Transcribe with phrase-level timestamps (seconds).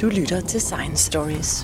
[0.00, 1.62] Du lytter til Science Stories.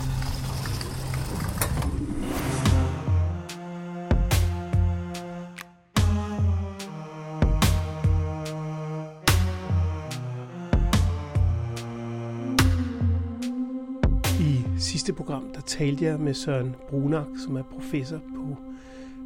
[14.41, 18.57] I sidste program, der talte jeg med Søren Brunak, som er professor på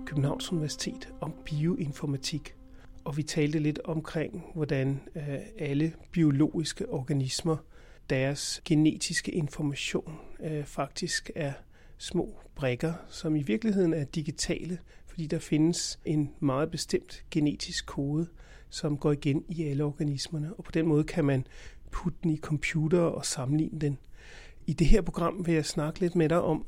[0.07, 2.55] Københavns Universitet, om bioinformatik.
[3.05, 5.23] Og vi talte lidt omkring, hvordan øh,
[5.59, 7.57] alle biologiske organismer,
[8.11, 11.53] deres genetiske information øh, faktisk er
[11.99, 18.27] små brikker, som i virkeligheden er digitale, fordi der findes en meget bestemt genetisk kode,
[18.71, 20.55] som går igen i alle organismerne.
[20.55, 21.47] Og på den måde kan man
[21.91, 23.99] putte den i computer og sammenligne den.
[24.67, 26.67] I det her program vil jeg snakke lidt med dig om,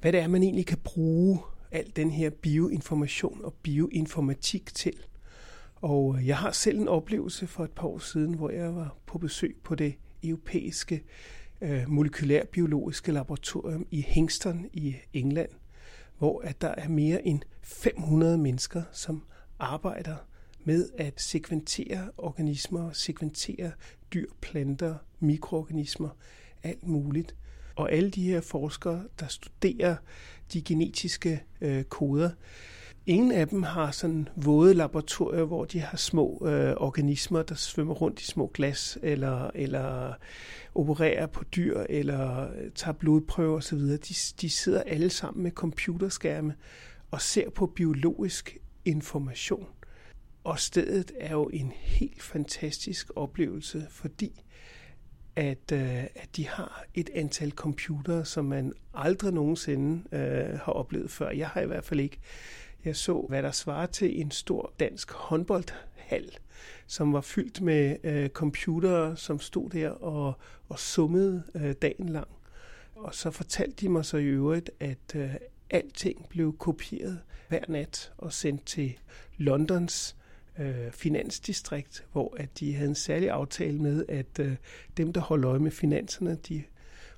[0.00, 1.38] hvad det er, man egentlig kan bruge
[1.70, 4.94] al den her bioinformation og bioinformatik til.
[5.74, 8.96] Og øh, jeg har selv en oplevelse for et par år siden, hvor jeg var
[9.06, 11.02] på besøg på det europæiske
[11.60, 15.50] øh, molekylærbiologiske laboratorium i Hingston i England,
[16.18, 19.22] hvor at der er mere end 500 mennesker, som
[19.58, 20.16] arbejder
[20.64, 23.72] med at sekventere organismer, sekventere
[24.12, 26.08] dyr, planter, mikroorganismer,
[26.62, 27.34] alt muligt.
[27.74, 29.96] Og alle de her forskere, der studerer
[30.52, 32.30] de genetiske øh, koder,
[33.08, 37.94] ingen af dem har sådan våde laboratorier, hvor de har små øh, organismer, der svømmer
[37.94, 40.12] rundt i små glas, eller, eller
[40.74, 43.78] opererer på dyr, eller øh, tager blodprøver osv.
[43.78, 46.54] De, de sidder alle sammen med computerskærme
[47.10, 49.66] og ser på biologisk information.
[50.44, 54.44] Og stedet er jo en helt fantastisk oplevelse, fordi
[55.36, 61.10] at, øh, at de har et antal computere, som man aldrig nogensinde øh, har oplevet
[61.10, 61.30] før.
[61.30, 62.18] Jeg har i hvert fald ikke.
[62.84, 66.30] Jeg så, hvad der svarer til en stor dansk håndboldhal,
[66.86, 70.32] som var fyldt med øh, computere, som stod der og,
[70.68, 72.28] og summede øh, dagen lang.
[72.94, 75.34] Og så fortalte de mig så i øvrigt, at øh,
[75.70, 78.98] alting blev kopieret hver nat og sendt til
[79.36, 80.16] Londons
[80.58, 84.56] øh, finansdistrikt, hvor at de havde en særlig aftale med, at øh,
[84.96, 86.62] dem, der holdt øje med finanserne, de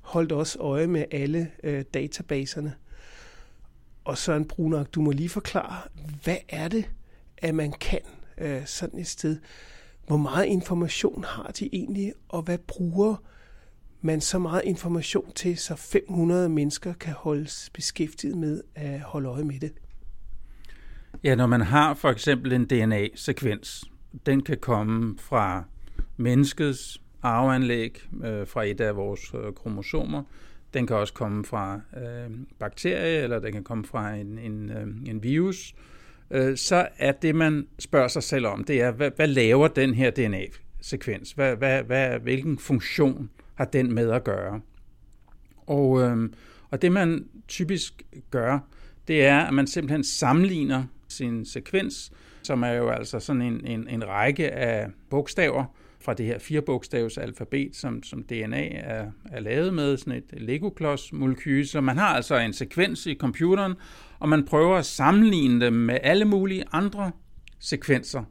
[0.00, 2.74] holdt også øje med alle øh, databaserne.
[4.10, 5.82] Og Søren Brunak, du må lige forklare,
[6.24, 6.90] hvad er det,
[7.38, 8.00] at man kan
[8.38, 9.38] øh, sådan et sted?
[10.06, 13.16] Hvor meget information har de egentlig, og hvad bruger
[14.00, 19.44] man så meget information til, så 500 mennesker kan holdes beskæftiget med at holde øje
[19.44, 19.72] med det?
[21.24, 23.84] Ja, når man har for eksempel en DNA-sekvens,
[24.26, 25.64] den kan komme fra
[26.16, 30.22] menneskets arveanlæg, øh, fra et af vores øh, kromosomer.
[30.74, 35.10] Den kan også komme fra øh, bakterie, eller den kan komme fra en, en, øh,
[35.10, 35.74] en virus.
[36.30, 39.94] Øh, så er det, man spørger sig selv om, det er, hvad, hvad laver den
[39.94, 41.32] her DNA-sekvens?
[41.32, 44.60] Hvad, hvad, hvad, hvilken funktion har den med at gøre?
[45.66, 46.30] Og, øh,
[46.70, 48.58] og det, man typisk gør,
[49.08, 53.88] det er, at man simpelthen sammenligner sin sekvens, som er jo altså sådan en, en,
[53.88, 55.64] en række af bogstaver
[56.00, 61.12] fra det her firebogstavs alfabet, som, som DNA er, er lavet med, sådan et legoklods
[61.12, 61.66] molekyl.
[61.66, 63.74] Så man har altså en sekvens i computeren,
[64.18, 67.12] og man prøver at sammenligne dem med alle mulige andre
[67.58, 68.24] sekvenser,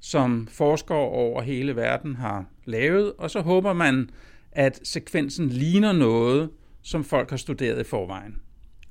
[0.00, 4.10] som forskere over hele verden har lavet, og så håber man,
[4.52, 6.50] at sekvensen ligner noget,
[6.82, 8.34] som folk har studeret i forvejen.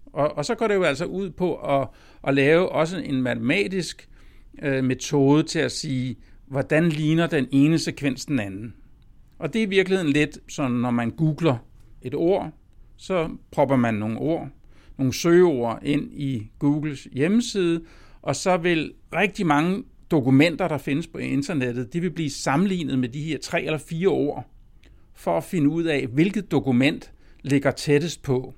[0.05, 1.87] Og, og så går det jo altså ud på at,
[2.27, 4.09] at lave også en matematisk
[4.61, 6.15] øh, metode til at sige,
[6.47, 8.73] hvordan ligner den ene sekvens den anden.
[9.39, 11.57] Og det er i virkeligheden lidt sådan, når man googler
[12.01, 12.51] et ord,
[12.97, 14.49] så propper man nogle ord,
[14.97, 17.83] nogle søgeord ind i Googles hjemmeside,
[18.21, 23.09] og så vil rigtig mange dokumenter, der findes på internettet, de vil blive sammenlignet med
[23.09, 24.45] de her tre eller fire ord,
[25.13, 27.11] for at finde ud af, hvilket dokument
[27.41, 28.53] ligger tættest på.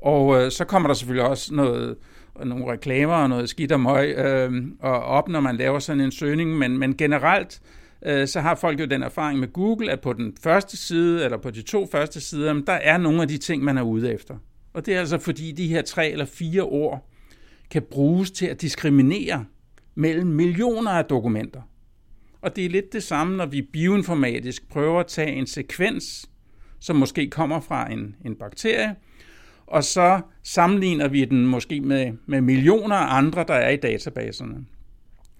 [0.00, 1.96] Og øh, så kommer der selvfølgelig også noget,
[2.46, 6.12] nogle reklamer og noget skidt og møg øh, og op, når man laver sådan en
[6.12, 7.60] søgning, men, men generelt
[8.06, 11.38] øh, så har folk jo den erfaring med Google, at på den første side, eller
[11.38, 14.34] på de to første sider, der er nogle af de ting, man er ude efter.
[14.72, 17.10] Og det er altså fordi de her tre eller fire ord
[17.70, 19.44] kan bruges til at diskriminere
[19.94, 21.60] mellem millioner af dokumenter.
[22.42, 26.30] Og det er lidt det samme, når vi bioinformatisk prøver at tage en sekvens,
[26.80, 28.96] som måske kommer fra en, en bakterie,
[29.70, 34.56] og så sammenligner vi den måske med, med millioner af andre, der er i databaserne.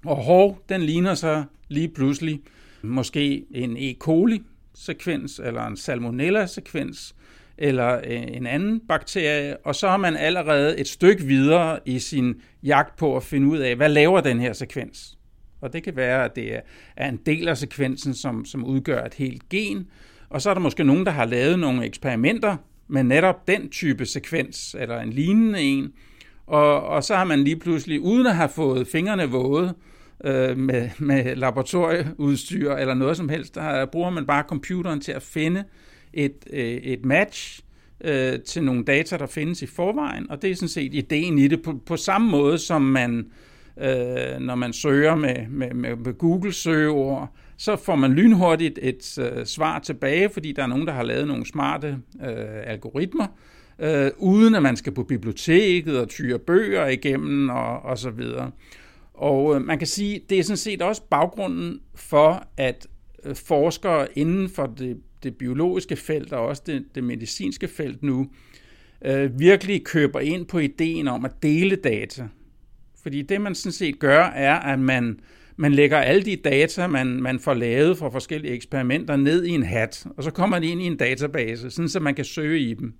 [0.04, 2.40] Og hov, den ligner så lige pludselig
[2.82, 3.94] måske en E.
[3.94, 7.14] coli-sekvens, eller en salmonella-sekvens,
[7.58, 12.34] eller øh, en anden bakterie, og så har man allerede et stykke videre i sin
[12.62, 15.18] jagt på at finde ud af, hvad laver den her sekvens.
[15.60, 16.60] Og det kan være, at det
[16.96, 19.86] er en del af sekvensen, som, som udgør et helt gen,
[20.28, 22.56] og så er der måske nogen, der har lavet nogle eksperimenter
[22.90, 25.92] med netop den type sekvens, eller en lignende en,
[26.46, 29.75] og, og så har man lige pludselig, uden at have fået fingrene våde,
[30.25, 35.22] øh, med, med laboratorieudstyr eller noget som helst, der bruger man bare computeren til at
[35.22, 35.64] finde
[36.12, 37.60] et, øh, et match
[38.00, 41.48] øh, til nogle data, der findes i forvejen, og det er sådan set ideen i
[41.48, 43.26] det, på, på samme måde som man,
[43.81, 49.46] øh, når man søger med, med, med, med Google-søgeord, så får man lynhurtigt et øh,
[49.46, 51.88] svar tilbage, fordi der er nogen, der har lavet nogle smarte
[52.22, 53.26] øh, algoritmer,
[53.78, 58.50] øh, uden at man skal på biblioteket og tyre bøger igennem og, og så videre.
[59.14, 62.86] Og øh, man kan sige, det er sådan set også baggrunden for, at
[63.24, 68.30] øh, forskere inden for det, det biologiske felt og også det, det medicinske felt nu
[69.04, 72.28] øh, virkelig køber ind på ideen om at dele data.
[73.02, 75.20] Fordi det, man sådan set gør, er, at man,
[75.56, 79.62] man lægger alle de data, man, man får lavet fra forskellige eksperimenter, ned i en
[79.62, 82.75] hat, og så kommer de ind i en database, sådan så man kan søge i
[82.75, 82.94] dem.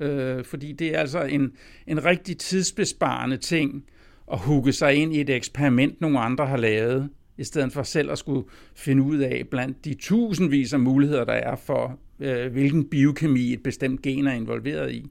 [0.00, 1.52] Øh, fordi det er altså en,
[1.86, 3.84] en rigtig tidsbesparende ting
[4.32, 7.08] at hugge sig ind i et eksperiment, nogle andre har lavet,
[7.38, 11.32] i stedet for selv at skulle finde ud af blandt de tusindvis af muligheder, der
[11.32, 15.10] er for, øh, hvilken biokemi et bestemt gen er involveret i.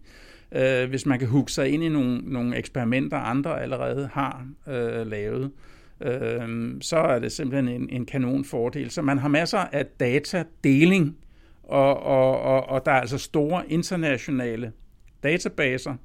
[0.56, 5.08] Øh, hvis man kan hugge sig ind i nogle, nogle eksperimenter, andre allerede har øh,
[5.08, 5.50] lavet, øh,
[6.01, 8.92] Øhm, så er det simpelthen en, en kanon fordel.
[8.92, 11.18] Så man har masser af datadeling,
[11.63, 14.71] og, og, og, og der er altså store internationale
[15.24, 15.95] databaser,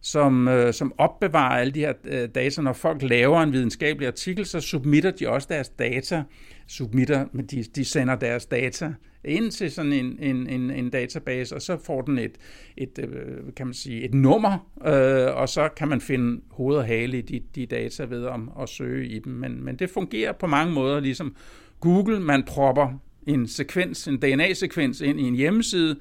[0.00, 2.62] som, øh, som opbevarer alle de her øh, data.
[2.62, 6.22] Når folk laver en videnskabelig artikel, så submitter de også deres data,
[6.66, 11.54] submitter, men de, de sender deres data ind til sådan en, en, en, en database,
[11.54, 12.38] og så får den et,
[12.76, 16.84] et øh, kan man sige, et nummer, øh, og så kan man finde hoved og
[16.84, 19.32] hale i de, de data ved om at søge i dem.
[19.32, 21.36] Men, men det fungerer på mange måder ligesom
[21.80, 22.20] Google.
[22.20, 25.96] Man propper en sekvens, en DNA-sekvens ind i en hjemmeside,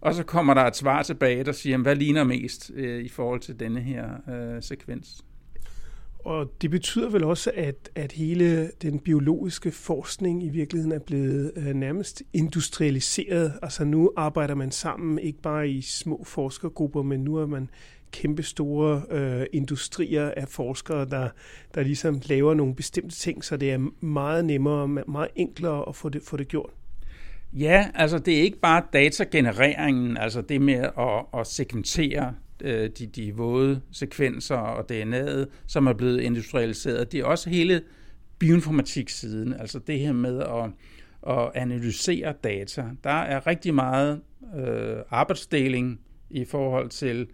[0.00, 3.40] og så kommer der et svar tilbage, der siger, hvad ligner mest øh, i forhold
[3.40, 5.24] til denne her øh, sekvens.
[6.18, 11.52] Og det betyder vel også, at, at hele den biologiske forskning i virkeligheden er blevet
[11.56, 13.52] øh, nærmest industrialiseret.
[13.62, 17.70] Altså nu arbejder man sammen, ikke bare i små forskergrupper, men nu er man
[18.10, 21.28] kæmpe store øh, industrier af forskere, der,
[21.74, 26.08] der ligesom laver nogle bestemte ting, så det er meget nemmere, meget enklere at få
[26.08, 26.70] det, få det gjort.
[27.52, 32.34] Ja, altså det er ikke bare datagenereringen, altså det med at, at sekventere
[32.64, 37.12] øh, de, de våde sekvenser og DNA'et, som er blevet industrialiseret.
[37.12, 37.82] Det er også hele
[38.38, 40.70] bioinformatik-siden, altså det her med at,
[41.36, 42.84] at analysere data.
[43.04, 44.20] Der er rigtig meget
[44.56, 46.00] øh, arbejdsdeling
[46.30, 47.26] i forhold til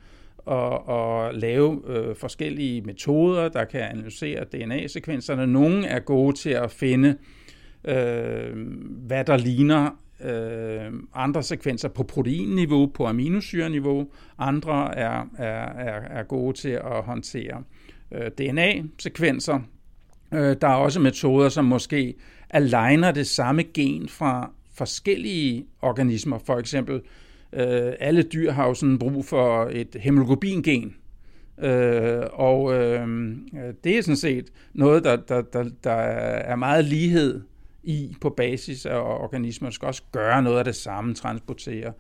[0.51, 5.47] at, at lave øh, forskellige metoder, der kan analysere DNA-sekvenserne.
[5.47, 7.17] Nogle er gode til at finde,
[7.85, 8.57] øh,
[9.07, 14.09] hvad der ligner øh, andre sekvenser på proteinniveau, på aminosyreniveau.
[14.39, 17.63] Andre er, er, er, er gode til at håndtere
[18.13, 19.61] øh, DNA-sekvenser.
[20.35, 22.15] Øh, der er også metoder, som måske
[22.51, 26.39] aligner det samme gen fra forskellige organismer.
[26.39, 26.95] For eksempel,
[27.53, 30.95] øh, alle dyr har jo sådan brug for et hemoglobin-gen.
[31.59, 33.09] Øh, og øh,
[33.85, 37.41] det er sådan set noget, der, der, der, der er meget lighed
[37.85, 39.69] i på basis af organismer.
[39.69, 41.93] Det skal også gøre noget af det samme, transportere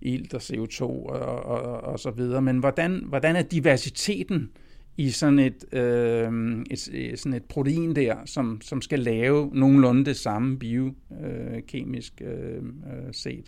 [0.00, 2.42] ilt og CO2 og, og, og så videre.
[2.42, 4.50] Men hvordan, hvordan er diversiteten
[4.96, 6.32] i sådan et, øh,
[6.70, 13.12] et, sådan et protein der, som, som skal lave nogenlunde det samme biokemisk øh, øh,
[13.12, 13.44] set?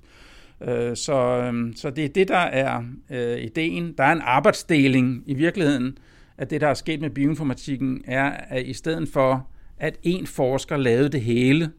[0.62, 3.94] Øh, så, øh, så det er det, der er øh, ideen.
[3.98, 5.98] Der er en arbejdsdeling i virkeligheden,
[6.38, 9.48] at det, der er sket med bioinformatikken, er, at i stedet for,
[9.78, 11.70] at en forsker lavede det hele,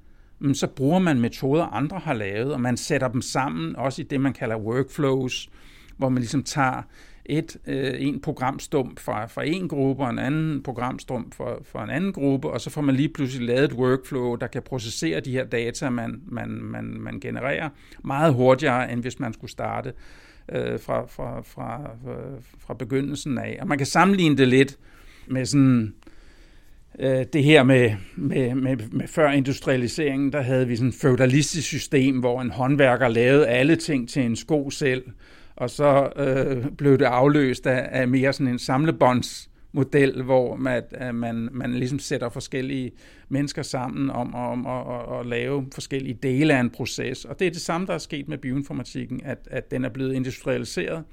[0.45, 4.05] Mm, så bruger man metoder, andre har lavet, og man sætter dem sammen, også i
[4.05, 5.49] det, man kalder workflows,
[5.97, 6.81] hvor man ligesom tager
[7.25, 11.89] et, øh, en programstump fra, fra en gruppe og en anden programstump fra, fra en
[11.89, 15.31] anden gruppe, og så får man lige pludselig lavet et workflow, der kan processere de
[15.31, 17.69] her data, man, man, man, man genererer,
[18.03, 19.93] meget hurtigere, end hvis man skulle starte
[20.51, 23.57] øh, fra, fra, fra, øh, fra begyndelsen af.
[23.61, 24.77] Og man kan sammenligne det lidt
[25.27, 25.93] med sådan
[26.99, 31.67] øh, det her med, med, med, med før industrialiseringen, der havde vi sådan et feudalistisk
[31.67, 35.03] system, hvor en håndværker lavede alle ting til en sko selv,
[35.55, 40.83] og så øh, blev det afløst af, af mere sådan en samlebånds model, hvor man,
[40.91, 42.91] at man, man ligesom sætter forskellige
[43.29, 47.25] mennesker sammen om, om at, at, at lave forskellige dele af en proces.
[47.25, 50.13] Og det er det samme, der er sket med bioinformatikken, at, at den er blevet
[50.13, 51.03] industrialiseret,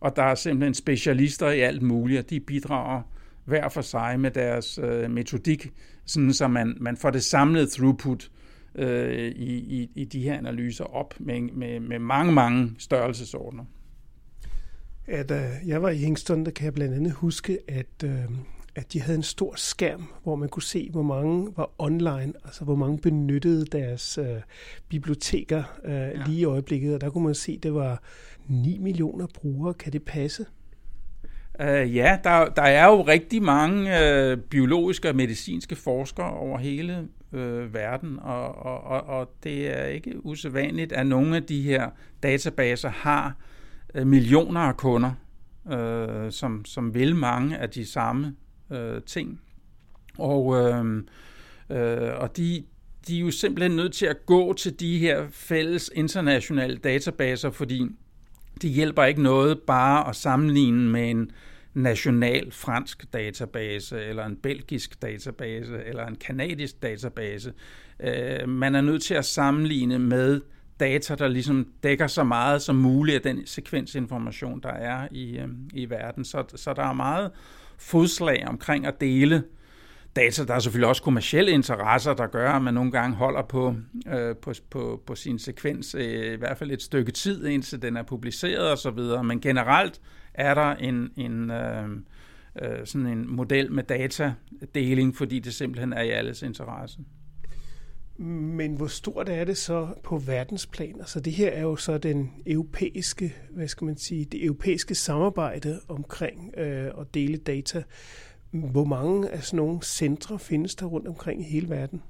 [0.00, 3.02] og der er simpelthen specialister i alt muligt, og de bidrager
[3.44, 5.72] hver for sig med deres øh, metodik,
[6.04, 8.30] sådan så man, man får det samlede throughput
[8.74, 13.64] øh, i, i, i de her analyser op med, med, med mange, mange størrelsesordner.
[15.08, 18.24] Ja, da jeg var i Hingston, der kan jeg blandt andet huske, at, øh,
[18.74, 22.64] at de havde en stor skærm, hvor man kunne se, hvor mange var online, altså
[22.64, 24.40] hvor mange benyttede deres øh,
[24.88, 26.24] biblioteker øh, ja.
[26.26, 28.02] lige i øjeblikket, og der kunne man se, at det var
[28.48, 29.74] 9 millioner brugere.
[29.74, 30.46] Kan det passe?
[31.60, 33.90] Uh, ja, der, der er jo rigtig mange
[34.32, 39.84] uh, biologiske og medicinske forskere over hele uh, verden, og, og, og, og det er
[39.84, 41.90] ikke usædvanligt, at nogle af de her
[42.22, 43.36] databaser har
[43.98, 45.12] uh, millioner af kunder,
[45.64, 48.34] uh, som, som vil mange af de samme
[48.70, 49.40] uh, ting.
[50.18, 50.86] Og, uh,
[51.70, 52.64] uh, og de,
[53.08, 57.88] de er jo simpelthen nødt til at gå til de her fælles internationale databaser, fordi
[58.62, 61.30] det hjælper ikke noget bare at sammenligne med en
[61.74, 67.52] national fransk database, eller en belgisk database, eller en kanadisk database.
[68.00, 70.40] Øh, man er nødt til at sammenligne med
[70.80, 75.48] data, der ligesom dækker så meget som muligt af den sekvensinformation, der er i, øh,
[75.72, 76.24] i verden.
[76.24, 77.30] Så, så der er meget
[77.78, 79.42] fodslag omkring at dele
[80.16, 80.44] data.
[80.44, 83.74] Der er selvfølgelig også kommersielle interesser, der gør, at man nogle gange holder på,
[84.06, 87.96] øh, på, på, på sin sekvens øh, i hvert fald et stykke tid, indtil den
[87.96, 89.24] er publiceret osv.
[89.24, 90.00] Men generelt
[90.34, 91.88] er der en, en, øh,
[92.62, 96.98] øh, sådan en model med datadeling, fordi det simpelthen er i alles interesse.
[98.16, 100.94] Men hvor stort er det så på verdensplan?
[101.00, 105.80] Altså det her er jo så den europæiske, hvad skal man sige, det europæiske samarbejde
[105.88, 107.82] omkring øh, at dele data.
[108.54, 112.02] Hvor mange af sådan nogle centre findes der rundt omkring i hele verden?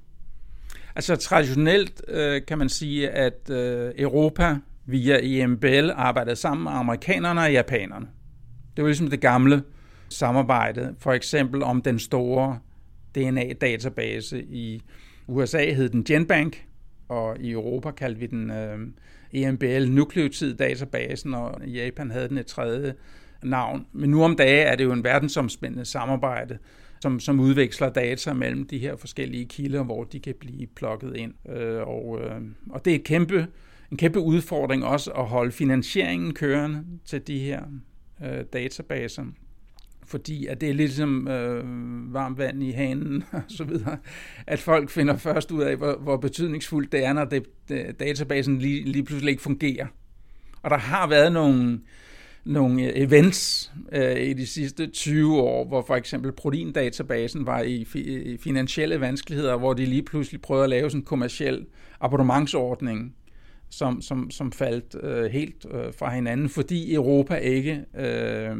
[0.95, 7.41] Altså traditionelt øh, kan man sige, at øh, Europa via EMBL arbejdede sammen med amerikanerne
[7.41, 8.07] og japanerne.
[8.75, 9.63] Det var ligesom det gamle
[10.09, 12.59] samarbejde, for eksempel om den store
[13.15, 14.81] DNA-database i
[15.27, 16.65] USA hed den GenBank,
[17.09, 18.79] og i Europa kaldte vi den øh,
[19.33, 22.93] EMBL Nukleotid-databasen, og i Japan havde den et tredje
[23.43, 23.85] navn.
[23.93, 26.57] Men nu om dage er det jo en verdensomspændende samarbejde,
[27.01, 31.33] som, som udveksler data mellem de her forskellige kilder, hvor de kan blive plukket ind.
[31.49, 33.47] Øh, og, øh, og det er et kæmpe,
[33.91, 37.61] en kæmpe udfordring også at holde finansieringen kørende til de her
[38.23, 39.23] øh, databaser
[40.05, 41.63] fordi at det er ligesom øh,
[42.13, 43.97] varmt vand i hanen og så videre,
[44.47, 48.59] at folk finder først ud af, hvor, hvor betydningsfuldt det er, når det, det, databasen
[48.59, 49.87] lige, lige pludselig ikke fungerer.
[50.61, 51.79] Og der har været nogle,
[52.45, 57.85] nogle øh, events øh, i de sidste 20 år, hvor for eksempel proteindatabasen var i,
[57.85, 61.65] fi, øh, i finansielle vanskeligheder, hvor de lige pludselig prøvede at lave sådan en kommersiel
[62.01, 63.15] abonnementsordning,
[63.69, 68.51] som, som, som faldt øh, helt øh, fra hinanden, fordi Europa ikke øh,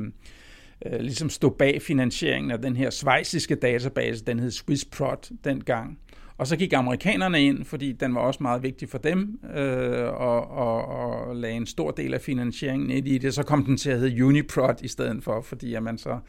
[0.86, 6.00] øh, ligesom stod bag finansieringen af den her svejsiske database, den hed SwissProt dengang.
[6.38, 10.52] Og så gik amerikanerne ind, fordi den var også meget vigtig for dem, øh, og,
[10.52, 13.34] og, og lagde en stor del af finansieringen ind i det.
[13.34, 16.20] Så kom den til at hedde Uniprod i stedet for, fordi at man så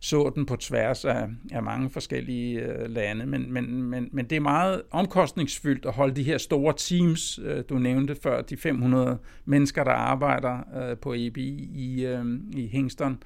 [0.00, 3.26] så den på tværs af, af mange forskellige øh, lande.
[3.26, 7.64] Men, men, men, men det er meget omkostningsfyldt at holde de her store teams, øh,
[7.68, 13.22] du nævnte før, de 500 mennesker, der arbejder øh, på EBI i, øh, i Hingston.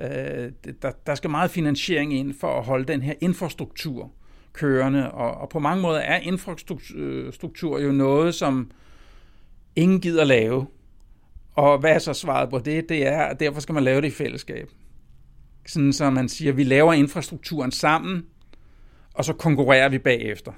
[0.00, 0.08] Øh,
[0.82, 4.12] der, der skal meget finansiering ind for at holde den her infrastruktur
[4.52, 8.70] kørende, og, og på mange måder er infrastruktur jo noget, som
[9.76, 10.66] ingen gider lave.
[11.54, 12.88] Og hvad er så svaret på det?
[12.88, 14.70] Det er, at derfor skal man lave det i fællesskab.
[15.66, 18.26] Sådan så man siger, at vi laver infrastrukturen sammen,
[19.14, 20.52] og så konkurrerer vi bagefter.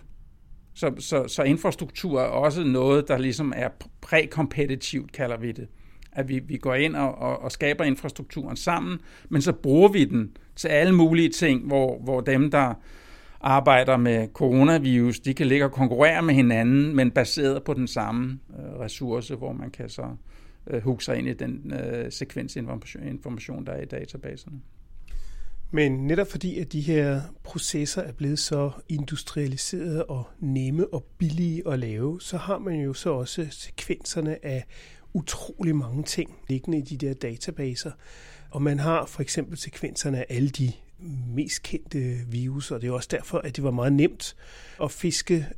[0.75, 3.69] Så, så, så infrastruktur er også noget, der ligesom er
[4.01, 5.69] prækompetitivt, kalder vi det.
[6.13, 10.05] At vi, vi går ind og, og, og skaber infrastrukturen sammen, men så bruger vi
[10.05, 12.75] den til alle mulige ting, hvor, hvor dem, der
[13.43, 18.39] arbejder med coronavirus, de kan ligge og konkurrere med hinanden, men baseret på den samme
[18.59, 20.17] øh, ressource, hvor man kan så
[20.67, 24.61] øh, hugge sig ind i den øh, sekvensinformation, der er i databaserne.
[25.75, 31.63] Men netop fordi, at de her processer er blevet så industrialiserede og nemme og billige
[31.69, 34.65] at lave, så har man jo så også sekvenserne af
[35.15, 37.91] utrolig mange ting liggende i de der databaser.
[38.51, 40.73] Og man har for eksempel sekvenserne af alle de
[41.35, 44.37] mest kendte virus, og det er også derfor, at det var meget nemt
[44.83, 45.49] at fiske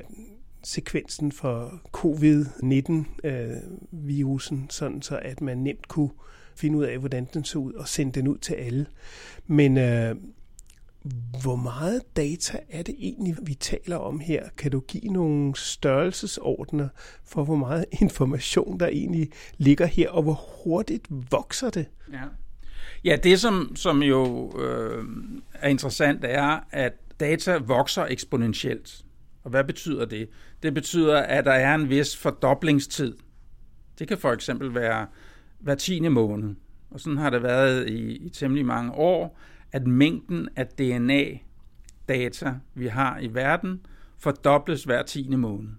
[0.62, 6.10] sekvensen for covid-19-virusen, øh, sådan så at man nemt kunne
[6.56, 8.86] finde ud af, hvordan den så ud, og sende den ud til alle.
[9.46, 10.16] Men øh,
[11.42, 14.48] hvor meget data er det egentlig, vi taler om her?
[14.56, 16.88] Kan du give nogle størrelsesordner
[17.24, 21.86] for, hvor meget information, der egentlig ligger her, og hvor hurtigt vokser det?
[22.12, 22.22] Ja.
[23.04, 25.04] Ja, det som, som jo øh,
[25.54, 29.04] er interessant, er, at data vokser eksponentielt.
[29.42, 30.28] Og hvad betyder det?
[30.62, 33.14] Det betyder, at der er en vis fordoblingstid.
[33.98, 35.06] Det kan for eksempel være
[35.58, 36.54] hver tiende måned.
[36.90, 39.38] Og sådan har det været i, i temmelig mange år,
[39.72, 43.86] at mængden af DNA-data, vi har i verden,
[44.18, 45.70] fordobles hver tiende måned.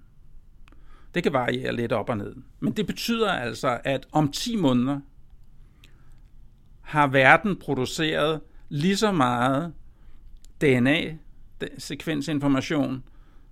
[1.13, 2.35] Det kan variere lidt op og ned.
[2.59, 4.99] Men det betyder altså, at om 10 måneder
[6.85, 9.73] har verden produceret lige så meget
[10.61, 13.03] DNA-sekvensinformation,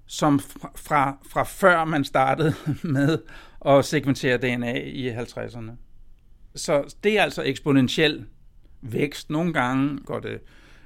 [0.05, 0.39] som
[0.75, 2.53] fra, fra før man startede
[2.97, 3.17] med
[3.65, 5.71] at sekventere DNA i 50'erne.
[6.55, 8.25] Så det er altså eksponentiel
[8.81, 9.29] vækst.
[9.29, 10.39] Nogle gange går det,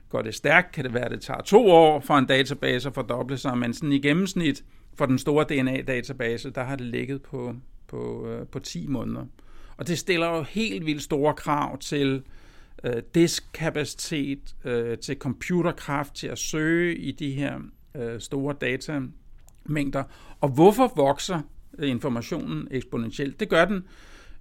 [0.09, 2.93] går det stærkt, kan det være, at det tager to år for en database at
[2.93, 4.63] fordoble sig, men sådan i gennemsnit
[4.93, 7.55] for den store DNA-database, der har det ligget på,
[7.87, 9.25] på, øh, på 10 måneder.
[9.77, 12.23] Og det stiller jo helt vildt store krav til
[12.83, 17.59] øh, diskkapacitet, øh, til computerkraft, til at søge i de her
[17.95, 20.03] øh, store datamængder.
[20.41, 21.41] Og hvorfor vokser
[21.83, 23.39] informationen eksponentielt?
[23.39, 23.83] Det gør den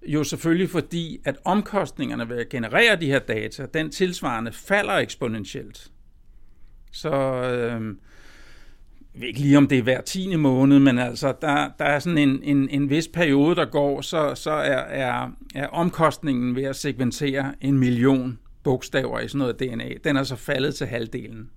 [0.07, 5.91] jo selvfølgelig fordi, at omkostningerne ved at generere de her data, den tilsvarende falder eksponentielt.
[6.91, 7.11] Så
[7.43, 7.95] øh,
[9.17, 11.99] jeg ved ikke lige, om det er hver tiende måned, men altså, der, der er
[11.99, 16.63] sådan en, en, en vis periode, der går, så, så er, er, er omkostningen ved
[16.63, 21.49] at sekventere en million bogstaver i sådan noget DNA, den er så faldet til halvdelen.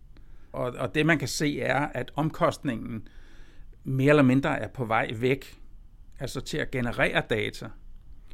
[0.52, 3.08] Og, og det man kan se er, at omkostningen
[3.84, 5.56] mere eller mindre er på vej væk,
[6.20, 7.66] altså til at generere data.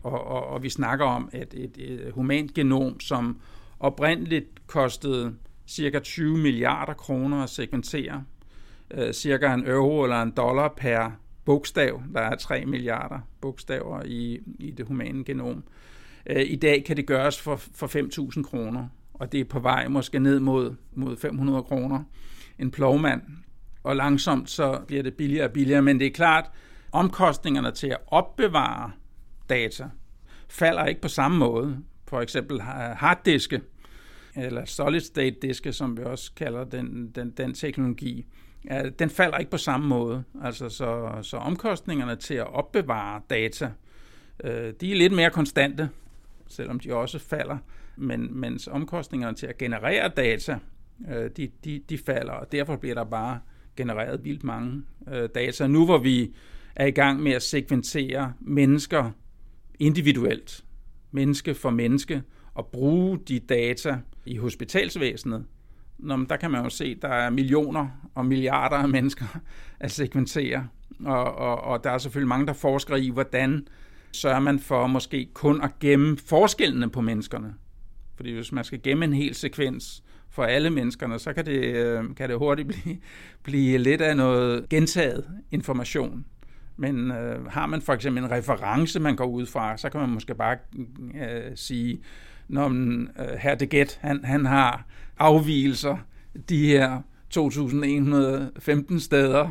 [0.02, 3.40] Og, og, og vi snakker om at et, et humant genom, som
[3.80, 5.34] oprindeligt kostede
[5.66, 8.24] cirka 20 milliarder kroner at sekventere,
[8.90, 11.10] øh, cirka en euro eller en dollar per
[11.44, 12.02] bogstav.
[12.14, 15.64] Der er 3 milliarder bogstaver i, i det humane genom.
[16.26, 17.86] Øh, I dag kan det gøres for, for
[18.36, 22.04] 5.000 kroner, og det er på vej måske ned mod, mod 500 kroner.
[22.58, 23.22] En plovmand.
[23.82, 26.50] Og langsomt så bliver det billigere og billigere, men det er klart,
[26.92, 28.90] omkostningerne til at opbevare
[29.48, 29.88] data
[30.48, 31.78] falder ikke på samme måde.
[32.08, 33.60] For eksempel harddiske,
[34.36, 38.26] eller solid state diske, som vi også kalder den, den, den teknologi,
[38.70, 40.24] ja, den falder ikke på samme måde.
[40.42, 43.70] Altså, så, så omkostningerne til at opbevare data,
[44.44, 45.88] øh, de er lidt mere konstante,
[46.48, 47.58] selvom de også falder,
[47.96, 50.58] men mens omkostningerne til at generere data,
[51.08, 53.40] øh, de, de, de falder, og derfor bliver der bare
[53.76, 55.66] genereret vildt mange øh, data.
[55.66, 56.34] Nu hvor vi
[56.76, 59.10] er i gang med at segmentere mennesker
[59.78, 60.64] individuelt,
[61.10, 62.22] menneske for menneske,
[62.54, 65.44] og bruge de data i hospitalsvæsenet,
[65.98, 69.24] Nå, der kan man jo se, at der er millioner og milliarder af mennesker
[69.80, 70.68] at segmentere.
[71.04, 73.68] Og, og, og der er selvfølgelig mange, der forsker i, hvordan
[74.12, 77.54] sørger man for måske kun at gemme forskellene på menneskerne.
[78.16, 82.04] Fordi hvis man skal gemme en hel sekvens for alle menneskerne, så kan det, øh,
[82.16, 82.98] kan det hurtigt blive,
[83.42, 86.24] blive lidt af noget gentaget information.
[86.76, 90.10] Men øh, har man for eksempel en reference, man går ud fra, så kan man
[90.10, 90.56] måske bare
[91.14, 92.00] øh, sige,
[92.48, 94.84] når man, øh, herr de Gett, han, han har
[95.18, 95.96] afvielser
[96.48, 97.00] de her
[97.36, 99.48] 2.115 steder,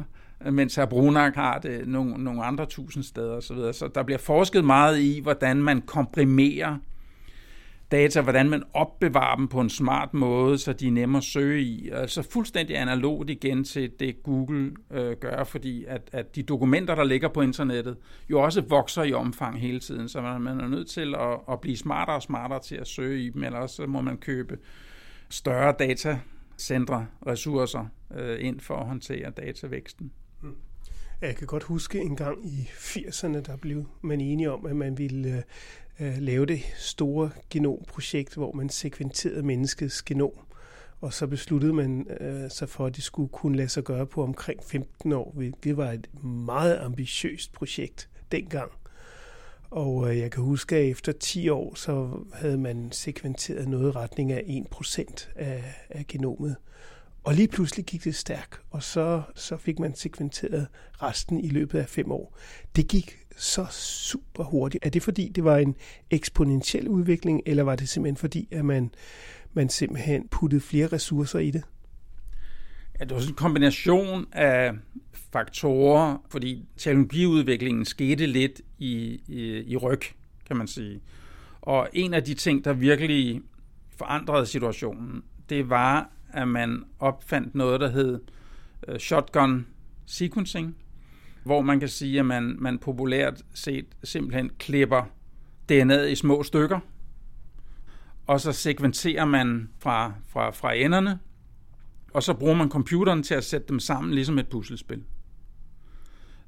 [0.52, 3.58] mens herr Brunak har det nogle, nogle andre tusind steder osv.
[3.58, 6.78] Så, så der bliver forsket meget i, hvordan man komprimerer
[7.92, 11.62] data, hvordan man opbevarer dem på en smart måde, så de er nemme at søge
[11.62, 11.90] i.
[11.90, 17.04] Altså fuldstændig analogt igen til det Google øh, gør, fordi at, at de dokumenter, der
[17.04, 17.98] ligger på internettet,
[18.30, 21.62] jo også vokser i omfang hele tiden, så man, man er nødt til at, at
[21.62, 24.58] blive smartere og smartere til at søge i dem, eller også må man købe
[25.30, 27.86] større datacentre, ressourcer
[28.16, 30.12] øh, ind for at håndtere datavæksten.
[30.42, 30.56] Mm.
[31.22, 34.98] Jeg kan godt huske en gang i 80'erne, der blev man enige om, at man
[34.98, 35.44] ville
[36.00, 40.32] øh, lave det store genomprojekt, hvor man sekventerede menneskets genom.
[41.02, 44.24] Og så besluttede man øh, sig for, at det skulle kunne lade sig gøre på
[44.24, 48.72] omkring 15 år, Det var et meget ambitiøst projekt dengang.
[49.76, 53.96] Og øh, jeg kan huske, at efter 10 år, så havde man sekventeret noget i
[53.96, 56.56] retning af 1% af, af genomet.
[57.24, 60.68] Og lige pludselig gik det stærkt, og så, så fik man sekventeret
[61.02, 62.38] resten i løbet af fem år.
[62.76, 64.86] Det gik så super hurtigt.
[64.86, 65.76] Er det fordi, det var en
[66.12, 68.92] eksponentiel udvikling, eller var det simpelthen fordi, at man,
[69.54, 71.64] man simpelthen puttede flere ressourcer i det?
[73.00, 74.74] Ja, det var sådan en kombination af
[75.14, 80.02] faktorer, fordi teknologiudviklingen skete lidt i, i, i ryg,
[80.48, 81.02] kan man sige.
[81.62, 83.42] Og en af de ting, der virkelig
[83.98, 88.20] forandrede situationen, det var, at man opfandt noget, der hed
[88.88, 89.68] uh, shotgun
[90.06, 90.76] sequencing,
[91.44, 95.04] hvor man kan sige, at man, man populært set simpelthen klipper
[95.72, 96.80] DNA'et i små stykker,
[98.28, 101.20] og så sekventerer man fra, fra, fra enderne,
[102.16, 105.04] og så bruger man computeren til at sætte dem sammen ligesom et puslespil.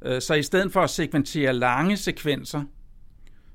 [0.01, 2.63] Øh, så i stedet for at sekventere lange sekvenser,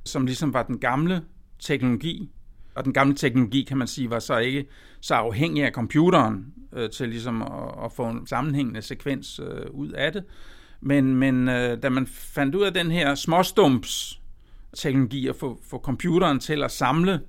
[0.05, 1.23] som ligesom var den gamle
[1.59, 2.31] teknologi,
[2.75, 4.67] og den gamle teknologi, kan man sige, var så ikke
[5.01, 9.89] så afhængig af computeren øh, til ligesom at, at få en sammenhængende sekvens øh, ud
[9.89, 10.25] af det.
[10.81, 14.21] Men, men øh, da man fandt ud af den her småstumps
[14.77, 17.21] teknologi at få, få computeren til at samle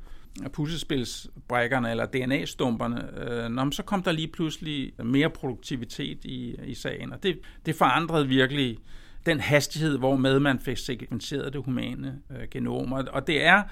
[0.53, 3.19] puslespilsbrækkerne eller DNA-stumperne,
[3.65, 7.13] øh, så kom der lige pludselig mere produktivitet i, i sagen.
[7.13, 8.77] Og det, det forandrede virkelig
[9.25, 12.91] den hastighed, hvormed man fik sekvenseret det humane øh, genom.
[12.91, 13.63] Og det er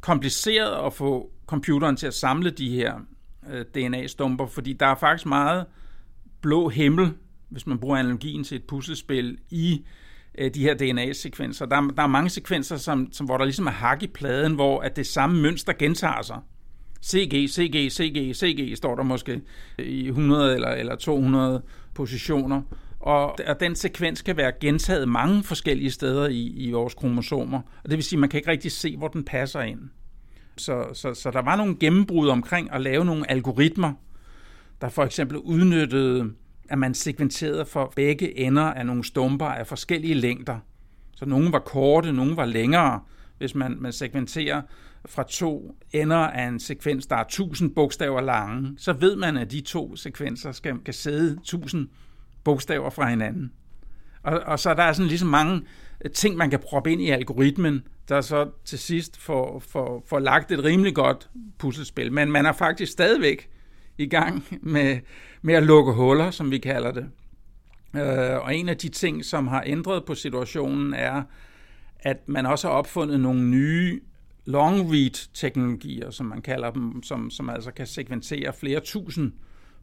[0.00, 2.94] kompliceret at få computeren til at samle de her
[3.50, 5.66] øh, DNA-stumper, fordi der er faktisk meget
[6.40, 7.12] blå himmel,
[7.48, 10.05] hvis man bruger analogien til et puslespil, i øh,
[10.38, 11.66] Øh, de her DNA-sekvenser.
[11.66, 14.80] Der, der er mange sekvenser, som, som, hvor der ligesom er hak i pladen, hvor
[14.80, 16.38] at det samme mønster gentager sig.
[17.04, 19.40] CG, CG, CG, CG står der måske
[19.78, 21.62] i 100 eller, eller 200
[21.94, 22.62] positioner.
[23.00, 27.60] Og, og den sekvens kan være gentaget mange forskellige steder i, i vores kromosomer.
[27.84, 29.80] Og det vil sige, at man kan ikke rigtig se, hvor den passer ind.
[30.56, 33.92] Så, så, så der var nogle gennembrud omkring at lave nogle algoritmer,
[34.80, 36.30] der for eksempel udnyttede,
[36.68, 40.58] at man sekventerede for begge ender af nogle stumper af forskellige længder.
[41.16, 43.00] Så nogle var korte, nogle var længere.
[43.38, 44.62] Hvis man, man segmenterer
[45.06, 49.50] fra to ender af en sekvens, der er 1000 bogstaver lange, så ved man, at
[49.50, 51.88] de to sekvenser skal, kan sidde 1000
[52.44, 53.52] bogstaver fra hinanden.
[54.22, 55.62] Og, og så der er sådan ligesom mange
[56.14, 60.52] ting, man kan proppe ind i algoritmen, der så til sidst får, får, får lagt
[60.52, 62.12] et rimelig godt puslespil.
[62.12, 63.48] Men man er faktisk stadigvæk
[63.98, 64.98] i gang med,
[65.42, 67.06] med at lukke huller, som vi kalder det.
[67.96, 71.22] Øh, og en af de ting, som har ændret på situationen, er,
[72.00, 74.00] at man også har opfundet nogle nye
[74.44, 79.32] long read teknologier, som man kalder dem, som, som altså kan sekventere flere tusind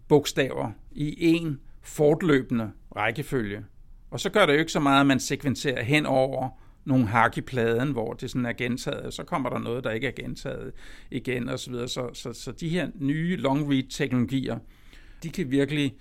[0.08, 3.66] bogstaver i en fortløbende rækkefølge.
[4.12, 6.50] Og så gør det jo ikke så meget, at man sekventerer hen over
[6.86, 10.08] nogle hak i pladen, hvor det sådan er gentaget, så kommer der noget, der ikke
[10.08, 10.72] er gentaget
[11.12, 11.74] igen osv.
[11.74, 14.60] Så, så, så, så de her nye long read teknologier,
[15.24, 15.96] de kan virkelig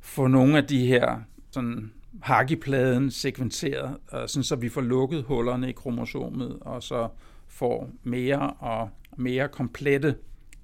[0.00, 1.18] få nogle af de her
[1.50, 6.82] sådan hak i pladen sekventeret, øh, sådan så vi får lukket hullerne i kromosomet, og
[6.82, 7.08] så
[7.48, 10.14] får mere og mere komplette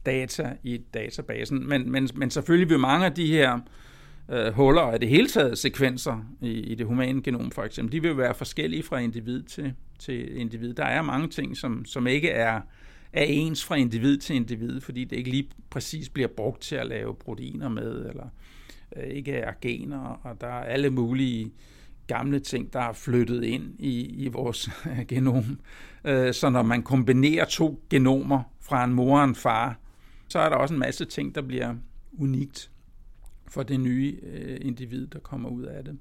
[0.06, 1.68] data i databasen.
[1.68, 3.58] Men, men, men selvfølgelig vil mange af de her
[4.28, 8.02] øh, huller og det hele taget sekvenser i, i det humane genom for eksempel, de
[8.02, 10.74] vil være forskellige fra individ til, til individ.
[10.74, 12.60] Der er mange ting, som, som ikke er,
[13.12, 16.86] er ens fra individ til individ, fordi det ikke lige præcis bliver brugt til at
[16.86, 18.26] lave proteiner med, eller
[18.96, 21.52] øh, ikke er gener, og der er alle mulige
[22.06, 24.70] gamle ting, der er flyttet ind i, i vores
[25.08, 25.60] genom.
[26.04, 29.78] Øh, så når man kombinerer to genomer fra en mor og en far,
[30.28, 31.74] så er der også en masse ting, der bliver
[32.18, 32.71] unikt
[33.52, 35.98] for det nye øh, individ, der kommer ud af det.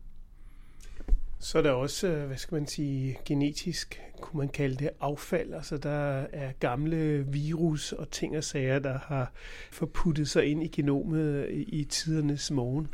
[1.40, 5.54] Så er der også, øh, hvad skal man sige, genetisk, kunne man kalde det affald.
[5.54, 9.32] Altså der er gamle virus og ting og sager, der har
[9.72, 12.88] forputtet sig ind i genomet i tidernes morgen.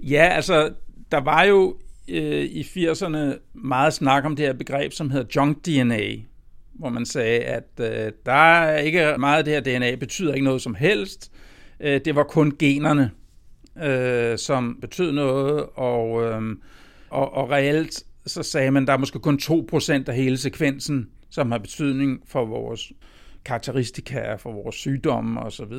[0.00, 0.72] Ja, altså
[1.12, 1.76] der var jo
[2.08, 6.16] øh, i 80'erne meget snak om det her begreb, som hedder junk DNA,
[6.72, 10.44] hvor man sagde, at øh, der er ikke meget af det her DNA, betyder ikke
[10.44, 11.32] noget som helst.
[11.80, 13.10] Øh, det var kun generne,
[13.82, 16.56] øh, som betød noget, og, øh,
[17.10, 21.08] og, og reelt så sagde man, at der er måske kun 2% af hele sekvensen,
[21.30, 22.92] som har betydning for vores
[23.44, 25.72] karakteristika, for vores sygdomme osv.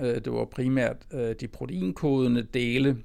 [0.00, 2.96] Øh, det var primært øh, de proteinkodende dele.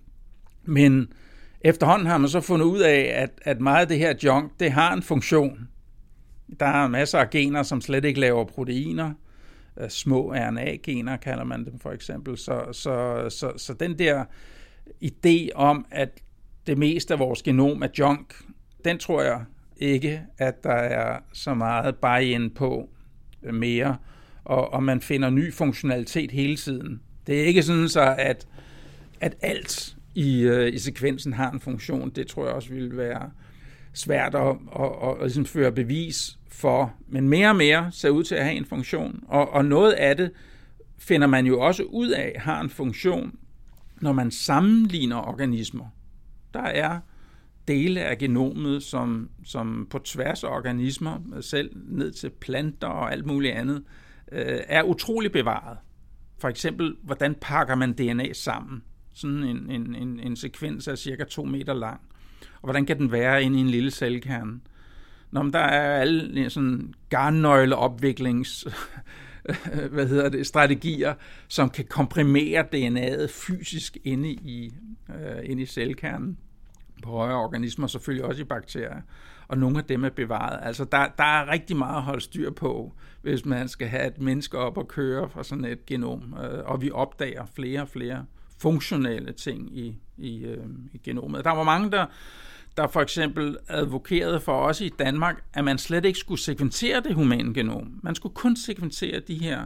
[0.63, 1.13] Men
[1.62, 4.72] efterhånden har man så fundet ud af, at, at meget af det her junk, det
[4.72, 5.67] har en funktion.
[6.60, 9.13] Der er masser af gener, som slet ikke laver proteiner.
[9.90, 12.38] Små RNA-gener, kalder man dem for eksempel.
[12.38, 14.26] Så, så, så, så den der
[15.04, 16.10] idé om, at
[16.68, 18.36] det meste af vores genom er junk,
[18.86, 19.42] den tror jeg
[19.78, 22.90] ikke, at der er så meget buy-in på
[23.54, 23.98] mere,
[24.46, 27.02] og, og man finder ny funktionalitet hele tiden.
[27.28, 28.48] Det er ikke sådan så, at,
[29.22, 32.10] at alt i, øh, i sekvensen har en funktion.
[32.10, 33.32] Det tror jeg også ville være
[33.94, 34.48] svært at,
[34.80, 38.44] at, at, at ligesom føre bevis for, men mere og mere ser ud til at
[38.44, 39.24] have en funktion.
[39.28, 40.32] Og, og noget af det
[40.98, 43.36] finder man jo også ud af har en funktion,
[44.02, 45.86] når man sammenligner organismer.
[46.54, 47.00] Der er
[47.68, 53.26] dele af genomet, som, som på tværs af organismer, selv ned til planter og alt
[53.26, 53.84] muligt andet,
[54.32, 55.78] øh, er utrolig bevaret.
[56.38, 58.84] For eksempel, hvordan pakker man DNA sammen?
[59.13, 62.02] Sådan en, en, en, en sekvens er cirka 2 meter lang.
[62.42, 64.60] Og hvordan kan den være inde i en lille cellekerne?
[65.34, 68.67] Nå, men der er alle sådan garnnøgleopviklings
[69.91, 71.13] hvad hedder det, strategier,
[71.48, 74.74] som kan komprimere DNA'et fysisk inde i,
[75.10, 76.38] øh, inde i cellekernen.
[77.04, 79.02] på højere organismer, selvfølgelig også i bakterier.
[79.48, 80.60] Og nogle af dem er bevaret.
[80.62, 84.22] Altså der, der er rigtig meget at holde styr på, hvis man skal have et
[84.22, 86.36] menneske op og køre fra sådan et genom.
[86.43, 88.26] Øh, og vi opdager flere og flere
[88.60, 91.46] funktionelle ting i, i, øh, i genomet.
[91.46, 92.06] Der var mange, der,
[92.78, 97.16] der for eksempel advokerede for os i Danmark, at man slet ikke skulle sekventere det
[97.16, 98.00] humane genom.
[98.04, 99.66] Man skulle kun sekventere de her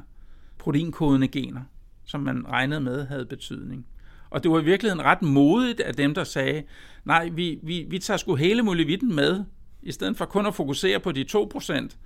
[0.58, 1.62] proteinkodende gener,
[2.06, 3.86] som man regnede med havde betydning.
[4.30, 6.63] Og det var i virkeligheden ret modigt af dem, der sagde,
[7.06, 9.43] nej, vi, vi, vi tager sgu hele muligheden med,
[9.82, 11.98] i stedet for kun at fokusere på de 2%.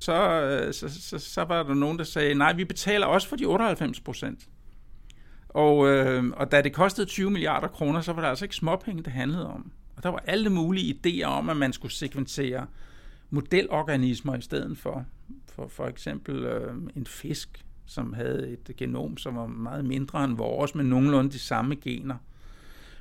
[0.00, 3.44] Så, så, så, så var der nogen, der sagde, nej, vi betaler også for de
[3.44, 4.48] 98 procent.
[5.48, 9.02] Og, øh, og da det kostede 20 milliarder kroner, så var der altså ikke småpenge,
[9.02, 9.72] det handlede om.
[9.98, 12.66] Og der var alle mulige idéer om, at man skulle sekventere
[13.30, 15.04] modelorganismer i stedet for.
[15.52, 20.36] For, for eksempel øh, en fisk, som havde et genom, som var meget mindre end
[20.36, 22.14] vores, men nogenlunde de samme gener.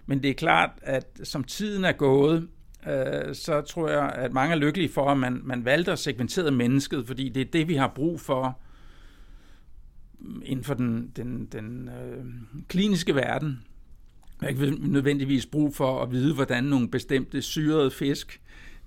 [0.05, 2.47] Men det er klart, at som tiden er gået,
[2.87, 6.51] øh, så tror jeg, at mange er lykkelige for, at man, man valgte at segmentere
[6.51, 8.59] mennesket, fordi det er det, vi har brug for
[10.43, 12.25] inden for den, den, den øh,
[12.67, 13.66] kliniske verden.
[14.41, 18.41] Har ikke nødvendigvis brug for at vide, hvordan nogle bestemte syrede fisk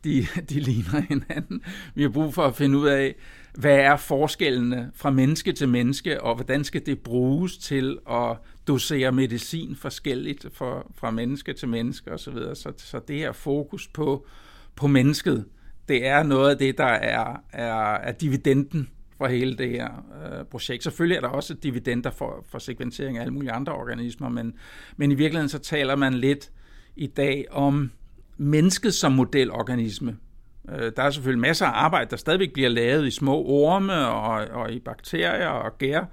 [0.04, 1.62] de, de ligner hinanden.
[1.94, 3.14] Vi har brug for at finde ud af,
[3.54, 8.36] hvad er forskellene fra menneske til menneske, og hvordan skal det bruges til at
[8.66, 12.34] dosere medicin forskelligt for, fra menneske til menneske osv.
[12.54, 14.26] Så, så det her fokus på,
[14.76, 15.44] på mennesket,
[15.88, 18.88] det er noget af det, der er, er, er dividenden
[19.20, 19.88] for hele det her
[20.24, 20.82] øh, projekt.
[20.82, 24.52] Selvfølgelig er der også dividender for, for sekventering af alle mulige andre organismer, men,
[24.96, 26.50] men i virkeligheden så taler man lidt
[26.96, 27.90] i dag om
[28.36, 30.16] mennesket som modelorganisme.
[30.70, 34.48] Øh, der er selvfølgelig masser af arbejde, der stadigvæk bliver lavet i små orme og,
[34.62, 36.04] og i bakterier og gær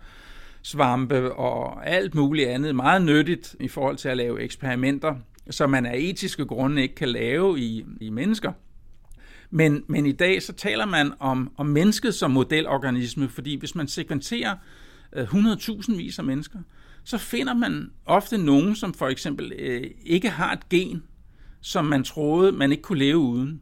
[0.62, 2.76] svampe og alt muligt andet.
[2.76, 5.16] Meget nyttigt i forhold til at lave eksperimenter,
[5.50, 8.52] som man af etiske grunde ikke kan lave i, i mennesker.
[9.50, 13.88] Men, men i dag så taler man om, om mennesket som modelorganisme, fordi hvis man
[13.88, 14.56] sekventerer
[15.14, 16.60] øh, 100.000 vis af mennesker,
[17.04, 21.04] så finder man ofte nogen, som for eksempel øh, ikke har et gen,
[21.62, 23.62] som man troede, man ikke kunne leve uden.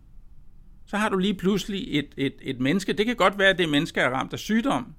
[0.85, 2.93] Så har du lige pludselig et, et, et menneske.
[2.93, 4.93] Det kan godt være, at det menneske er ramt af sygdom,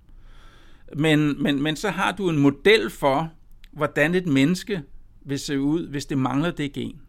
[0.96, 3.32] men, men, men så har du en model for,
[3.72, 4.82] hvordan et menneske
[5.24, 7.00] vil se ud, hvis det mangler det gen.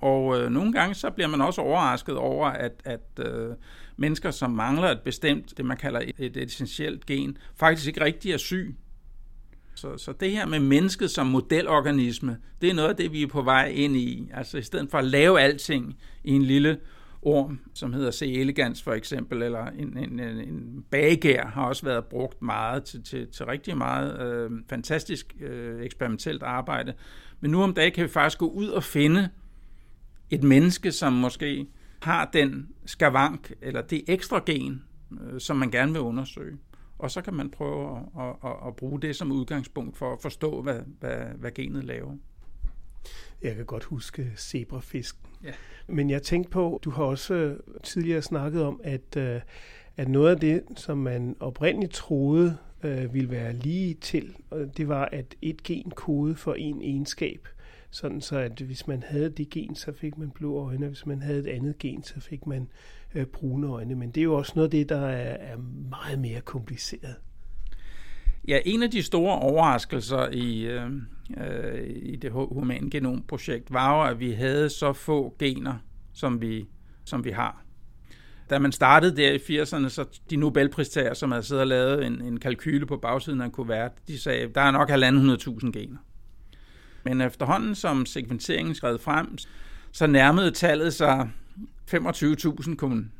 [0.00, 3.50] Og øh, nogle gange så bliver man også overrasket over, at, at øh,
[3.96, 8.32] mennesker, som mangler et bestemt, det man kalder et, et essentielt gen, faktisk ikke rigtig
[8.32, 8.76] er syg.
[9.74, 13.26] Så, så det her med mennesket som modelorganisme, det er noget af det, vi er
[13.26, 14.30] på vej ind i.
[14.34, 16.78] Altså i stedet for at lave alting i en lille
[17.22, 18.22] orm, som hedder C.
[18.22, 23.02] elegans for eksempel, eller en, en, en, en bagær har også været brugt meget til,
[23.04, 26.94] til, til rigtig meget øh, fantastisk øh, eksperimentelt arbejde.
[27.40, 29.28] Men nu om dagen kan vi faktisk gå ud og finde
[30.30, 31.66] et menneske, som måske
[32.02, 34.82] har den skavank, eller det ekstra gen,
[35.20, 36.58] øh, som man gerne vil undersøge.
[36.98, 40.62] Og så kan man prøve at, at, at, bruge det som udgangspunkt for at forstå,
[40.62, 42.16] hvad, hvad, hvad genet laver.
[43.42, 45.28] Jeg kan godt huske zebrafisken.
[45.44, 45.52] Ja.
[45.88, 49.40] Men jeg tænkte på, du har også tidligere snakket om, at, øh,
[49.96, 54.36] at noget af det, som man oprindeligt troede øh, ville være lige til,
[54.76, 57.48] det var, at et gen kode for en egenskab.
[57.90, 61.06] Sådan så, at hvis man havde det gen, så fik man blå øjne, og hvis
[61.06, 62.68] man havde et andet gen, så fik man
[63.14, 63.94] øh, brune øjne.
[63.94, 65.56] Men det er jo også noget af det, der er, er
[65.90, 67.14] meget mere kompliceret.
[68.48, 70.90] Ja, en af de store overraskelser i, øh,
[71.36, 75.74] øh, i det humane genomprojekt var jo, at vi havde så få gener,
[76.12, 76.66] som vi,
[77.04, 77.64] som vi har.
[78.50, 82.22] Da man startede der i 80'erne, så de Nobelpristager, som havde siddet og lavet en,
[82.22, 85.98] en kalkyle på bagsiden af en kuvert, de sagde, der er nok 1.500.000 gener.
[87.08, 89.38] Men efterhånden, som sekventeringen skred frem,
[89.92, 91.30] så nærmede tallet sig
[91.90, 93.12] 25.000 kun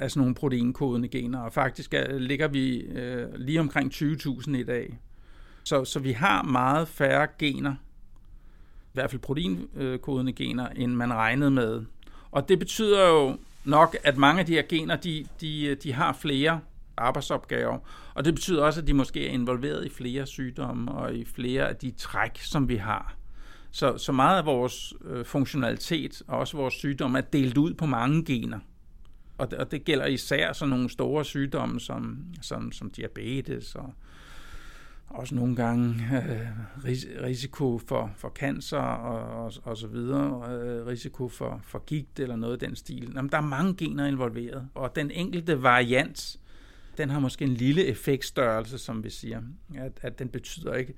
[0.00, 4.62] af sådan nogle proteinkodende gener, og faktisk øh, ligger vi øh, lige omkring 20.000 i
[4.62, 4.98] dag.
[5.64, 7.72] Så, så vi har meget færre gener,
[8.84, 11.84] i hvert fald proteinkodende gener, end man regnede med.
[12.30, 16.12] Og det betyder jo nok, at mange af de her gener, de, de, de har
[16.12, 16.60] flere
[16.96, 17.78] arbejdsopgaver,
[18.14, 21.68] og det betyder også, at de måske er involveret i flere sygdomme og i flere
[21.68, 23.16] af de træk, som vi har.
[23.70, 27.86] Så, så meget af vores øh, funktionalitet og også vores sygdom er delt ud på
[27.86, 28.58] mange gener.
[29.38, 33.94] Og det, og det gælder især sådan nogle store sygdomme som, som, som diabetes og
[35.08, 36.46] også nogle gange øh,
[37.22, 42.36] risiko for, for cancer og, og, og så videre, øh, risiko for, for gigt eller
[42.36, 43.12] noget af den stil.
[43.14, 46.36] Jamen, der er mange gener involveret, og den enkelte variant,
[46.98, 49.42] den har måske en lille effektstørrelse, som vi siger,
[49.74, 50.94] at, at den betyder ikke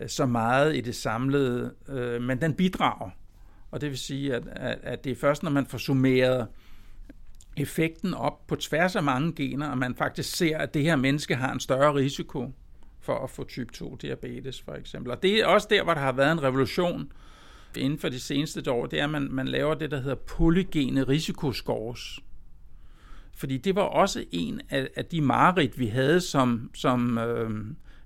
[0.00, 3.10] øh, så meget i det samlede, øh, men den bidrager.
[3.70, 6.46] Og det vil sige, at, at, at det er først, når man får summeret
[7.56, 11.36] effekten op på tværs af mange gener, og man faktisk ser, at det her menneske
[11.36, 12.52] har en større risiko
[13.00, 15.12] for at få type 2 diabetes, for eksempel.
[15.12, 17.12] Og det er også der, hvor der har været en revolution
[17.76, 21.04] inden for de seneste år, det er, at man, man laver det, der hedder polygene
[21.04, 22.20] risikoscores.
[23.36, 27.50] Fordi det var også en af, af de mareridt, vi havde som, som øh,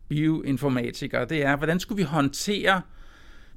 [0.09, 1.25] bioinformatikere.
[1.25, 2.83] Det er, hvordan skulle vi håndtere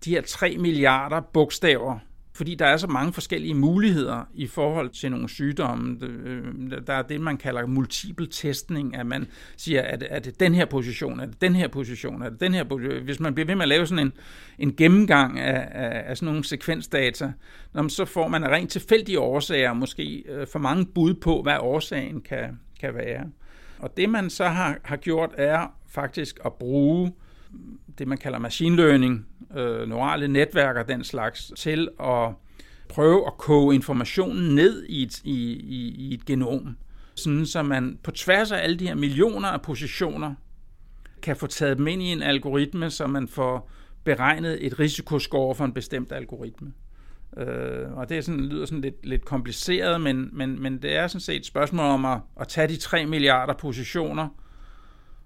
[0.06, 2.00] de her 3 milliarder bogstaver,
[2.36, 5.98] fordi der er så mange forskellige muligheder i forhold til nogle sygdomme.
[6.02, 6.44] Øh,
[6.88, 10.66] der er det, man kalder multiple testning, at man siger, at er det den her
[10.66, 13.04] position, er det den her position, er det den her position.
[13.04, 14.14] Hvis man bliver ved med at lave sådan en,
[14.60, 17.32] en gennemgang af, af, af sådan nogle sekvensdata,
[17.88, 22.22] så får man af rent tilfældige årsager måske øh, for mange bud på, hvad årsagen
[22.22, 23.26] kan, kan være.
[23.80, 27.14] Og det man så har, har gjort, er faktisk at bruge
[27.98, 32.30] det, man kalder machine learning, øh, neurale netværk og den slags, til at
[32.90, 36.78] prøve at koge informationen ned i et, i, i, i et genom,
[37.16, 40.34] sådan så man på tværs af alle de her millioner af positioner
[41.22, 43.70] kan få taget dem ind i en algoritme, så man får
[44.04, 46.74] beregnet et risikoscore for en bestemt algoritme.
[47.38, 51.08] Øh, og det er sådan, lyder sådan lidt, lidt kompliceret, men, men, men det er
[51.08, 54.28] sådan set et spørgsmål om at, at tage de 3 milliarder positioner,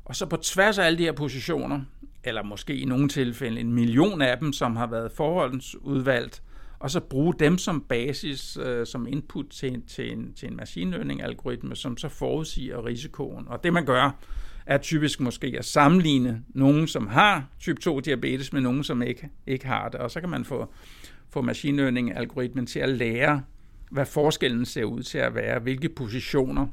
[0.06, 1.82] og så på tværs af alle de her positioner,
[2.24, 6.44] eller måske i nogle tilfælde en million af dem, som har været forholdsudvalgt,
[6.80, 11.76] og så bruge dem som basis, øh, som input til, til, en, til en maskinlæring-algoritme,
[11.76, 13.48] som så forudsiger risikoen.
[13.48, 14.20] Og det man gør,
[14.66, 19.30] er typisk måske at sammenligne nogen, som har type 2 diabetes, med nogen, som ikke,
[19.48, 20.00] ikke har det.
[20.00, 20.74] Og så kan man få,
[21.30, 23.44] få maskinlæring-algoritmen til at lære,
[23.92, 26.68] hvad forskellen ser ud til at være, hvilke positioner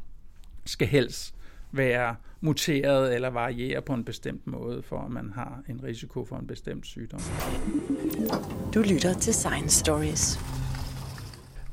[0.64, 1.34] skal helst
[1.76, 6.36] være muteret eller variere på en bestemt måde, for at man har en risiko for
[6.36, 7.20] en bestemt sygdom.
[8.74, 10.38] Du lytter til Science Stories.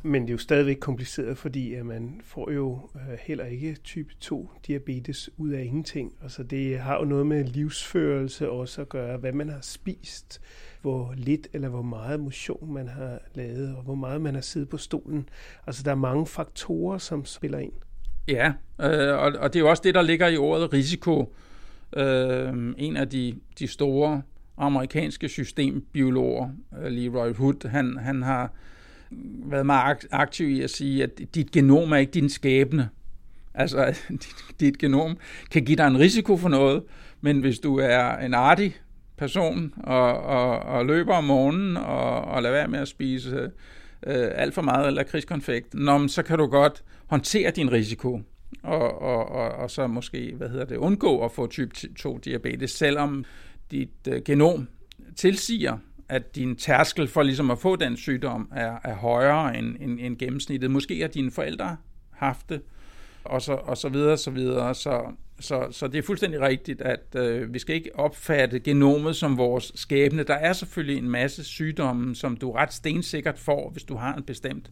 [0.04, 4.14] Men det er jo stadigvæk kompliceret, fordi at man får jo øh, heller ikke type
[4.20, 6.14] 2 diabetes ud af ingenting.
[6.24, 10.42] Altså det har jo noget med livsførelse også at gøre, hvad man har spist,
[10.82, 14.70] hvor lidt eller hvor meget motion man har lavet, og hvor meget man har siddet
[14.70, 15.30] på stolen.
[15.68, 17.74] Altså der er mange faktorer, som spiller ind.
[18.28, 21.36] Ja, øh, og, og det er jo også det, der ligger i ordet risiko.
[21.98, 24.22] Øh, en af de, de store
[24.58, 26.50] amerikanske systembiologer,
[26.84, 28.54] øh, Leroy Hood, han, han har
[29.46, 32.90] været meget aktiv i at sige, at dit genom er ikke din skæbne.
[33.54, 35.18] Altså, dit, dit genom
[35.52, 36.84] kan give dig en risiko for noget,
[37.22, 38.76] men hvis du er en artig
[39.18, 43.52] person og, og, og løber om morgenen og, og lader være med at spise
[44.08, 48.22] øh, alt for meget eller krigskonfekt, nå, så kan du godt håndtere din risiko
[48.64, 52.72] og, og, og, og så måske, hvad hedder det, undgå at få type 2 diabetes,
[52.72, 53.26] selvom
[53.72, 54.68] dit øh, genom
[55.16, 55.78] tilsiger,
[56.10, 60.18] at din tærskel for ligesom at få den sygdom er, er højere end, end, end
[60.18, 60.72] gennemsnittet.
[60.72, 61.78] Måske har dine forældre
[62.10, 62.62] haft det,
[63.24, 64.76] og så, og så videre, så videre.
[64.76, 65.02] Så,
[65.41, 69.71] så, så det er fuldstændig rigtigt, at øh, vi skal ikke opfatte genomet som vores
[69.75, 70.23] skæbne.
[70.23, 74.23] Der er selvfølgelig en masse sygdomme, som du ret stensikkert får, hvis du har en
[74.23, 74.71] bestemt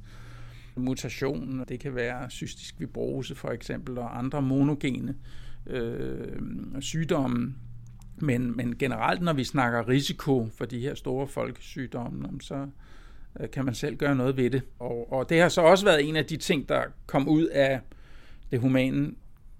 [0.75, 1.65] mutation.
[1.69, 5.15] Det kan være cystisk fibrose for eksempel, og andre monogene
[5.67, 6.37] øh,
[6.79, 7.55] sygdomme.
[8.21, 12.67] Men, men generelt, når vi snakker risiko for de her store folkesygdomme, så
[13.39, 14.61] øh, kan man selv gøre noget ved det.
[14.79, 17.79] Og, og det har så også været en af de ting, der kom ud af
[18.51, 19.11] det humane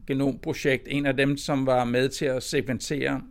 [0.10, 0.88] genomprojekt.
[0.88, 3.22] En af dem, som var med til at sekventere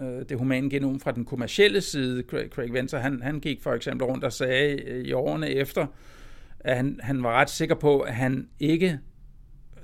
[0.00, 2.22] øh, det humane genom fra den kommercielle side.
[2.50, 5.86] Craig Venter, han, han gik for eksempel rundt og sagde øh, i årene efter,
[6.60, 8.98] at han, han var ret sikker på, at han ikke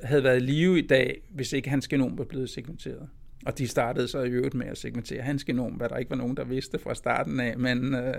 [0.03, 3.09] havde været i live i dag, hvis ikke hans genom var blevet segmenteret.
[3.47, 6.17] Og de startede så i øvrigt med at segmentere hans genom, hvad der ikke var
[6.17, 8.15] nogen, der vidste fra starten af, men øh,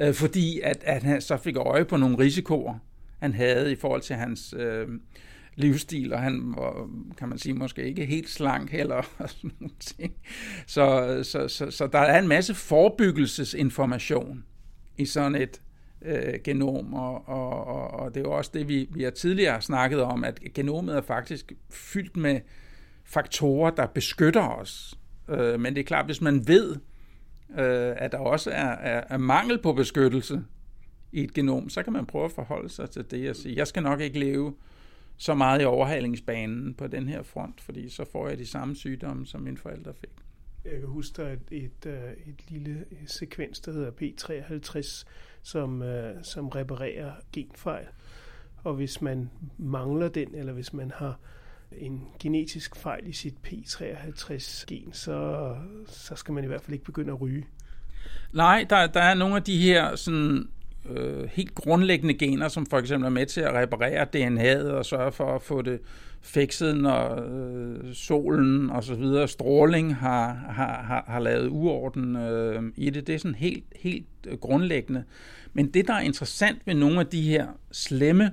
[0.00, 2.78] øh, fordi at, at han så fik øje på nogle risikoer,
[3.18, 4.88] han havde i forhold til hans øh,
[5.58, 8.96] livsstil, og han var, kan man sige, måske ikke helt slank heller.
[9.18, 10.12] Og sådan nogle ting.
[10.66, 14.44] Så, så, så, så der er en masse forebyggelsesinformation
[14.96, 15.62] i sådan et
[16.02, 19.60] øh, genom, og, og, og, og det er jo også det, vi, vi har tidligere
[19.60, 22.40] snakket om, at genomet er faktisk fyldt med
[23.04, 24.98] faktorer, der beskytter os.
[25.28, 26.76] Øh, men det er klart, hvis man ved,
[27.58, 30.42] øh, at der også er, er, er mangel på beskyttelse
[31.12, 33.66] i et genom, så kan man prøve at forholde sig til det og sige, jeg
[33.66, 34.54] skal nok ikke leve
[35.18, 39.26] så meget i overhalingsbanen på den her front, fordi så får jeg de samme sygdomme,
[39.26, 40.10] som mine forældre fik.
[40.64, 45.04] Jeg kan huske, der er et, et, øh, et lille sekvens, der hedder P53,
[45.42, 47.86] som, øh, som reparerer genfejl.
[48.64, 51.18] Og hvis man mangler den, eller hvis man har
[51.72, 55.56] en genetisk fejl i sit P53-gen, så,
[55.86, 57.46] så skal man i hvert fald ikke begynde at ryge.
[58.32, 60.48] Nej, der, der er nogle af de her sådan
[60.96, 65.12] øh, helt grundlæggende gener, som for eksempel er med til at reparere DNA'et og sørge
[65.12, 65.80] for at få det
[66.20, 72.62] fikset, når øh, solen og så videre, stråling har, har, har, har lavet uorden øh,
[72.76, 73.06] i det.
[73.06, 75.04] Det er sådan helt, helt øh, grundlæggende.
[75.52, 78.30] Men det, der er interessant ved nogle af de her slemme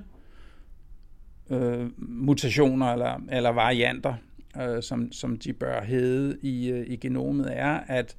[1.50, 4.14] øh, mutationer eller, eller varianter,
[4.62, 8.16] øh, som, som de bør hedde i, øh, i genomet, er, at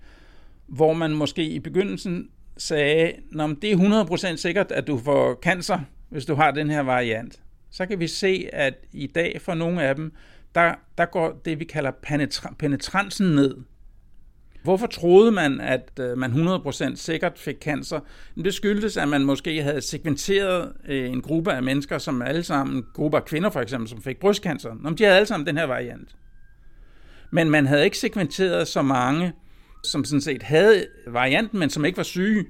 [0.67, 5.79] hvor man måske i begyndelsen sagde, Nå, det er 100% sikkert, at du får cancer,
[6.09, 7.39] hvis du har den her variant.
[7.71, 10.13] Så kan vi se, at i dag for nogle af dem,
[10.55, 13.55] der, der går det, vi kalder penetra- penetransen ned.
[14.63, 17.99] Hvorfor troede man, at øh, man 100% sikkert fik cancer?
[18.35, 22.85] Det skyldtes, at man måske havde sekventeret øh, en gruppe af mennesker, som alle sammen,
[22.93, 24.75] grupper af kvinder for eksempel, som fik brystcancer.
[24.81, 26.15] Nå, de havde alle sammen den her variant.
[27.31, 29.33] Men man havde ikke sekventeret så mange,
[29.87, 32.45] som sådan set havde varianten, men som ikke var syge.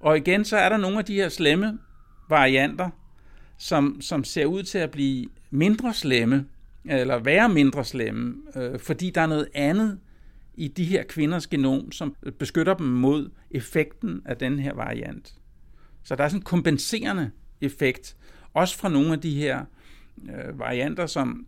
[0.00, 1.78] Og igen, så er der nogle af de her slemme
[2.28, 2.90] varianter,
[3.58, 6.46] som, som ser ud til at blive mindre slemme,
[6.84, 9.98] eller være mindre slemme, øh, fordi der er noget andet
[10.54, 15.34] i de her kvinders genom, som beskytter dem mod effekten af den her variant.
[16.04, 17.30] Så der er sådan en kompenserende
[17.60, 18.16] effekt,
[18.54, 19.64] også fra nogle af de her
[20.22, 21.46] øh, varianter, som,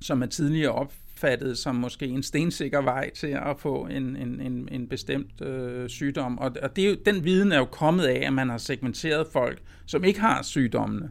[0.00, 4.40] som er tidligere op, opfattet som måske en stensikker vej til at få en, en,
[4.40, 6.38] en, en bestemt øh, sygdom.
[6.38, 9.26] Og, og det er jo, den viden er jo kommet af, at man har segmenteret
[9.32, 11.10] folk, som ikke har sygdommene.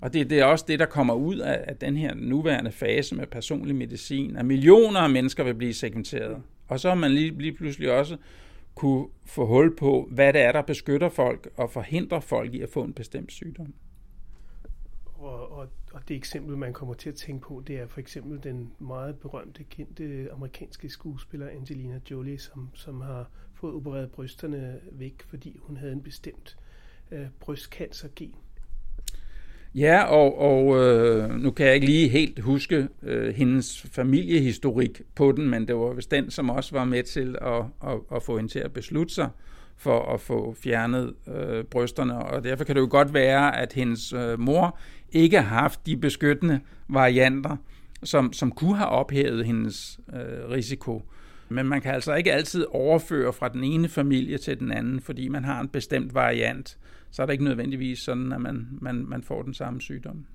[0.00, 3.14] Og det, det er også det, der kommer ud af, af den her nuværende fase
[3.14, 6.42] med personlig medicin, at millioner af mennesker vil blive segmenteret.
[6.68, 8.16] Og så har man lige, lige pludselig også
[8.74, 12.68] kunne få hul på, hvad det er, der beskytter folk og forhindrer folk i at
[12.68, 13.74] få en bestemt sygdom.
[15.04, 18.42] Og, og, og det eksempel, man kommer til at tænke på, det er for eksempel
[18.42, 25.22] den meget berømte, kendte amerikanske skuespiller Angelina Jolie, som, som har fået opereret brysterne væk,
[25.28, 26.56] fordi hun havde en bestemt
[27.10, 28.34] øh, brystcancergen.
[29.74, 35.32] Ja, og, og øh, nu kan jeg ikke lige helt huske øh, hendes familiehistorik på
[35.32, 38.36] den, men det var vist den, som også var med til at, at, at få
[38.36, 39.28] hende til at beslutte sig
[39.76, 44.12] for at få fjernet øh, brysterne, og derfor kan det jo godt være, at hendes
[44.12, 44.78] øh, mor
[45.12, 47.56] ikke har haft de beskyttende varianter,
[48.02, 51.02] som, som kunne have ophævet hendes øh, risiko.
[51.48, 55.28] Men man kan altså ikke altid overføre fra den ene familie til den anden, fordi
[55.28, 56.78] man har en bestemt variant.
[57.10, 60.26] Så er det ikke nødvendigvis sådan, at man, man, man får den samme sygdom.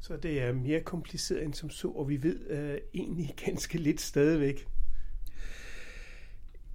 [0.00, 4.00] Så det er mere kompliceret end som så, og vi ved øh, egentlig ganske lidt
[4.00, 4.66] stadigvæk.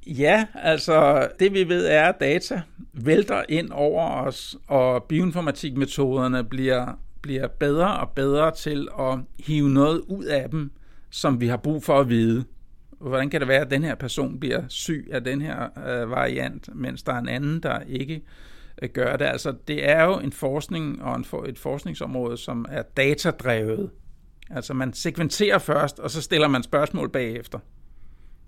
[0.08, 2.62] Ja, altså det vi ved er, at data
[2.94, 10.02] vælter ind over os, og bioinformatikmetoderne bliver, bliver bedre og bedre til at hive noget
[10.08, 10.72] ud af dem,
[11.10, 12.46] som vi har brug for at vide.
[13.00, 16.70] Hvordan kan det være, at den her person bliver syg af den her øh, variant,
[16.76, 18.22] mens der er en anden, der ikke
[18.82, 19.26] øh, gør det?
[19.26, 23.90] Altså det er jo en forskning og en for, et forskningsområde, som er datadrevet.
[24.50, 27.60] Altså man sekventerer først, og så stiller man spørgsmål bagefter.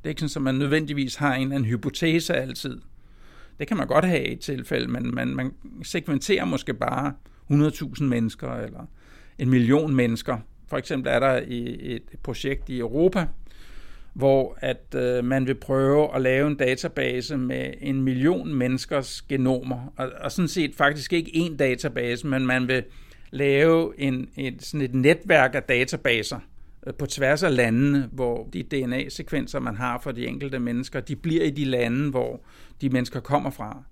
[0.04, 2.82] Det er ikke sådan, at man nødvendigvis har en eller anden hypotese altid.
[3.60, 5.54] Det kan man godt have i et tilfælde, men man, man
[5.84, 7.14] sekventerer måske bare
[7.52, 8.86] 100.000 mennesker eller
[9.40, 10.38] en million mennesker.
[10.68, 13.28] For eksempel er der et projekt i Europa,
[14.14, 19.94] hvor at øh, man vil prøve at lave en database med en million menneskers genomer.
[19.98, 22.84] Og, og sådan set faktisk ikke én database, men man vil
[23.32, 26.40] lave en, et, sådan et netværk af databaser–
[26.88, 31.16] Øh, på tværs af landene, hvor de DNA-sekvenser, man har for de enkelte mennesker, de
[31.16, 32.42] bliver i de lande, hvor
[32.82, 33.84] de mennesker kommer fra.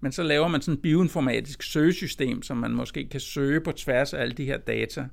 [0.00, 4.14] Men så laver man sådan et bioinformatisk søgesystem, som man måske kan søge på tværs
[4.14, 5.08] af alle de her data,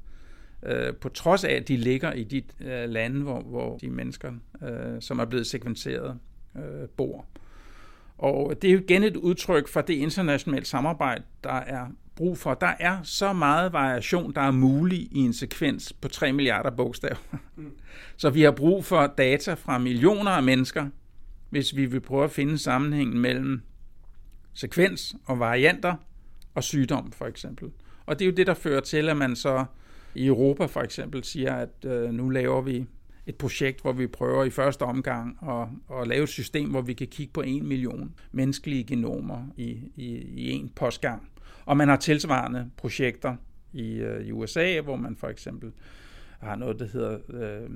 [0.63, 4.31] øh, på trods af, at de ligger i de øh, lande, hvor, hvor de mennesker,
[4.63, 6.17] øh, som er blevet sekventeret,
[6.55, 7.25] øh, bor.
[8.17, 12.53] Og det er jo igen et udtryk for det internationale samarbejde, der er brug for.
[12.53, 17.15] Der er så meget variation, der er mulig i en sekvens på 3 milliarder bogstaver.
[17.55, 17.71] Mm.
[18.17, 20.89] Så vi har brug for data fra millioner af mennesker,
[21.49, 23.61] hvis vi vil prøve at finde sammenhængen mellem
[24.57, 25.95] sekvens og varianter
[26.55, 27.71] og sygdom for eksempel.
[28.05, 29.65] Og det er jo det, der fører til, at man så
[30.15, 32.85] i Europa for eksempel siger, at øh, nu laver vi
[33.25, 36.93] et projekt, hvor vi prøver i første omgang at, at lave et system, hvor vi
[36.93, 41.29] kan kigge på en million menneskelige genomer i, i, i en postgang.
[41.65, 43.35] Og man har tilsvarende projekter
[43.73, 45.71] i, øh, i USA, hvor man for eksempel
[46.39, 47.69] har noget, der hedder øh,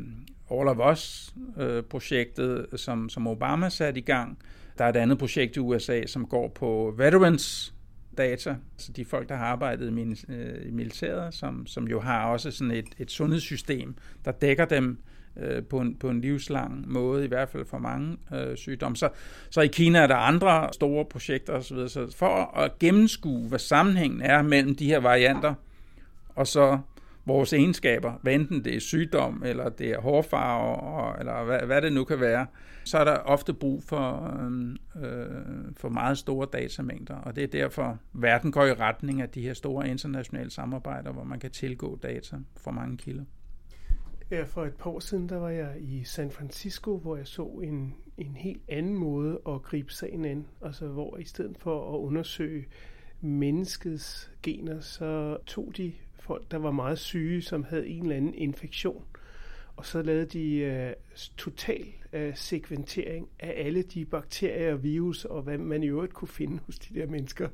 [0.51, 4.37] All of Us-projektet, øh, som, som Obama satte i gang.
[4.77, 7.73] Der er et andet projekt i USA, som går på veterans
[8.17, 12.51] data, så de folk, der har arbejdet øh, i, militæret, som, som jo har også
[12.51, 13.95] sådan et, et sundhedssystem,
[14.25, 14.97] der dækker dem
[15.37, 18.97] øh, på, en, på en livslang måde, i hvert fald for mange øh, sygdomme.
[18.97, 19.09] Så,
[19.49, 21.87] så i Kina er der andre store projekter osv.
[21.87, 25.53] Så for at gennemskue, hvad sammenhængen er mellem de her varianter,
[26.35, 26.79] og så
[27.25, 31.93] vores egenskaber, hvad enten det er sygdom, eller det er hårfarve, eller hvad, hvad det
[31.93, 32.45] nu kan være,
[32.85, 37.47] så er der ofte brug for, øh, øh, for meget store datamængder, og det er
[37.47, 41.99] derfor, verden går i retning af de her store internationale samarbejder, hvor man kan tilgå
[42.03, 43.23] data fra mange kilder.
[44.31, 47.43] Ja, for et par år siden, der var jeg i San Francisco, hvor jeg så
[47.63, 50.47] en, en helt anden måde at gribe sagen an.
[50.61, 52.65] Altså hvor i stedet for at undersøge
[53.21, 58.33] menneskets gener, så tog de folk, der var meget syge, som havde en eller anden
[58.33, 59.03] infektion.
[59.75, 60.93] Og så lavede de øh,
[61.37, 66.27] total uh, sekventering af alle de bakterier og virus, og hvad man i øvrigt kunne
[66.27, 67.49] finde hos de der mennesker.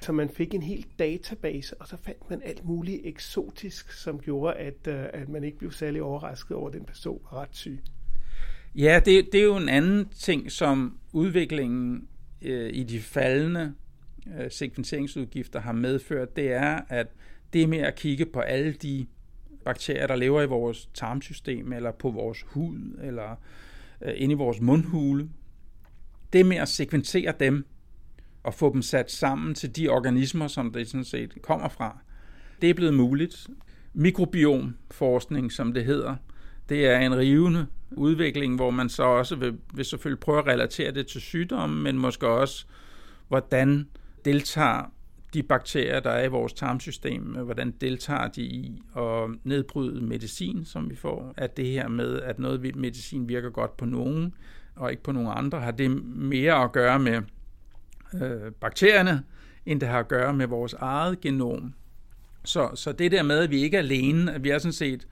[0.00, 4.56] Så man fik en hel database, og så fandt man alt muligt eksotisk, som gjorde,
[4.56, 7.80] at, øh, at man ikke blev særlig overrasket over, at den person var ret syg.
[8.74, 12.08] Ja, det, det er jo en anden ting, som udviklingen
[12.42, 13.74] øh, i de faldende
[14.38, 17.06] øh, sekventeringsudgifter har medført, det er, at
[17.52, 19.06] det med at kigge på alle de
[19.64, 23.36] bakterier, der lever i vores tarmsystem, eller på vores hud, eller øh,
[24.02, 25.28] Øh, inde i vores mundhule,
[26.32, 27.66] det med at sekventere dem,
[28.42, 31.98] og få dem sat sammen til de organismer, som det sådan set kommer fra,
[32.62, 33.48] det er blevet muligt.
[33.94, 36.16] Mikrobiomforskning, som det hedder,
[36.68, 40.92] det er en rivende udvikling, hvor man så også vil, vil selvfølgelig prøve at relatere
[40.92, 42.66] det til sygdomme, men måske også,
[43.28, 43.88] hvordan
[44.24, 44.92] deltager
[45.34, 50.64] de bakterier, der er i vores tarmsystem, øh, hvordan deltager de i at nedbryde medicin,
[50.64, 51.34] som vi får.
[51.36, 54.34] At det her med, at noget medicin virker godt på nogen,
[54.76, 57.22] og ikke på nogen andre, har det mere at gøre med
[58.14, 59.22] øh, bakterierne,
[59.66, 61.74] end det har at gøre med vores eget genom.
[62.44, 65.06] Så, så det der med, at vi ikke er alene, at vi er sådan set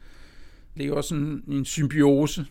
[0.75, 2.47] lever sådan en symbiose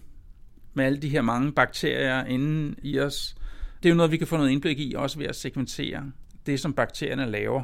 [0.74, 3.36] med alle de her mange bakterier inde i os,
[3.84, 6.12] det er jo noget, vi kan få noget indblik i, også ved at segmentere
[6.48, 7.64] det, som bakterierne laver,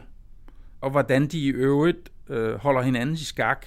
[0.81, 3.65] og hvordan de i øvrigt øh, holder hinanden i skak.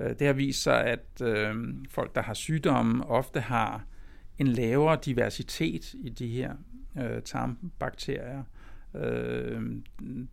[0.00, 1.54] Øh, det har vist sig, at øh,
[1.90, 3.84] folk, der har sygdomme, ofte har
[4.38, 6.52] en lavere diversitet i de her
[7.02, 8.42] øh, tarmbakterier.
[8.94, 9.62] Øh,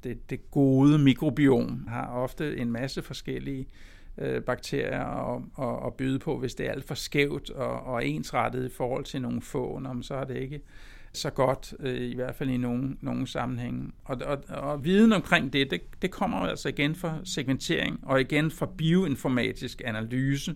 [0.04, 3.68] det, det gode mikrobiom har ofte en masse forskellige
[4.18, 6.38] øh, bakterier at, at, at byde på.
[6.38, 10.16] Hvis det er alt for skævt og, og ensrettet i forhold til nogle få, så
[10.16, 10.62] er det ikke
[11.14, 13.92] så godt, øh, i hvert fald i nogle, nogle sammenhænge.
[14.06, 18.52] Og, og, og viden omkring det, det, det kommer altså igen fra segmentering, og igen
[18.52, 20.56] fra bioinformatisk analyse.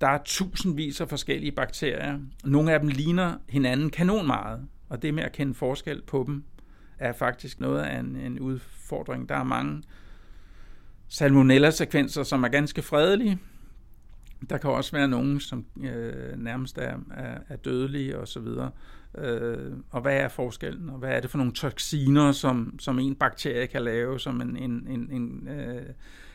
[0.00, 2.18] Der er tusindvis af forskellige bakterier.
[2.44, 6.44] Nogle af dem ligner hinanden kanon meget, og det med at kende forskel på dem,
[6.98, 9.28] er faktisk noget af en, en udfordring.
[9.28, 9.82] Der er mange
[11.08, 13.38] salmonella-sekvenser, som er ganske fredelige,
[14.50, 18.70] der kan også være nogen, som øh, nærmest er, er, er dødelige og så videre.
[19.18, 23.14] Øh, og hvad er forskellen, og hvad er det for nogle toksiner, som, som en
[23.14, 25.82] bakterie kan lave, som en, en, en, en øh,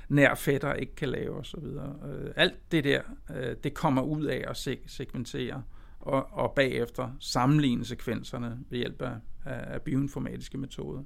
[0.10, 1.96] nær fætter ikke kan lave og så videre.
[2.10, 3.02] Øh, alt det der,
[3.36, 5.64] øh, det kommer ud af at se, segmentere
[6.00, 11.04] og, og bagefter sammenligne sekvenserne ved hjælp af, af bioinformatiske metoder.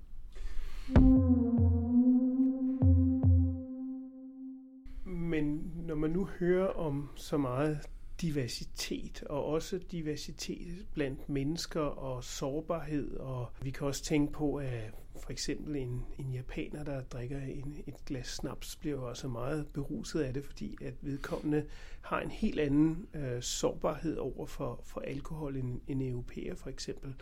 [5.31, 7.79] Men når man nu hører om så meget
[8.21, 14.93] diversitet, og også diversitet blandt mennesker og sårbarhed, og vi kan også tænke på, at
[15.19, 19.67] for eksempel en, en japaner, der drikker en, et glas snaps, bliver også altså meget
[19.67, 21.65] beruset af det, fordi at vedkommende
[22.01, 27.13] har en helt anden øh, sårbarhed over for, for alkohol end en europæer for eksempel.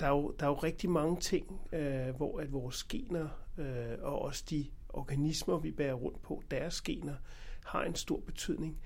[0.00, 3.98] Der er, jo, der er jo rigtig mange ting, øh, hvor at vores gener øh,
[4.00, 7.14] og også de organismer, vi bærer rundt på, deres gener,
[7.64, 8.78] har en stor betydning.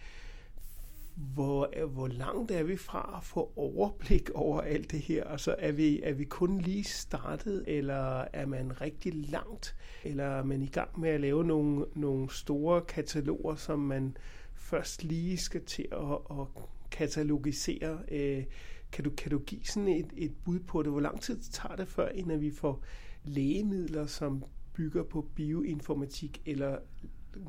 [1.14, 5.24] Hvor, hvor langt er vi fra at få overblik over alt det her?
[5.24, 9.76] Altså er vi, er vi kun lige startet, eller er man rigtig langt?
[10.05, 14.16] Eller er man i gang med at lave nogle, nogle store kataloger, som man
[14.55, 16.46] først lige skal til at, at
[16.90, 17.98] katalogisere?
[18.09, 18.44] Øh,
[18.92, 20.90] kan du, kan du give sådan et, et bud på det?
[20.90, 22.82] Hvor lang tid tager det før, inden vi får
[23.24, 24.44] lægemidler, som
[24.74, 26.76] bygger på bioinformatik, eller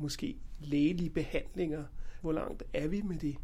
[0.00, 1.84] måske lægelige behandlinger.
[2.20, 3.36] Hvor langt er vi med det?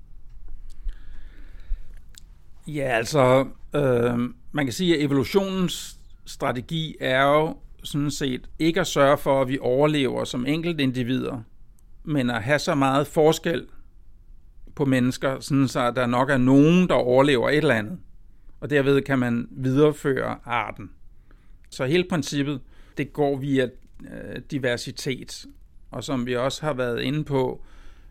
[2.66, 4.18] Ja, altså, øh,
[4.52, 9.48] man kan sige, at evolutionens strategi er jo sådan set ikke at sørge for, at
[9.48, 11.42] vi overlever som enkelte individer,
[12.04, 13.66] men at have så meget forskel
[14.74, 17.98] på mennesker, sådan så der nok er nogen, der overlever et eller andet.
[18.60, 20.90] Og derved kan man videreføre arten.
[21.70, 22.60] Så hele princippet,
[22.98, 23.68] det går via
[24.00, 25.46] øh, diversitet.
[25.90, 27.62] Og som vi også har været inde på,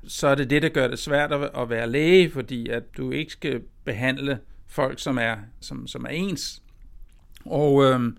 [0.07, 3.31] så er det det, der gør det svært at være læge, fordi at du ikke
[3.31, 6.61] skal behandle folk, som er, som, som er ens.
[7.45, 8.13] Og øh,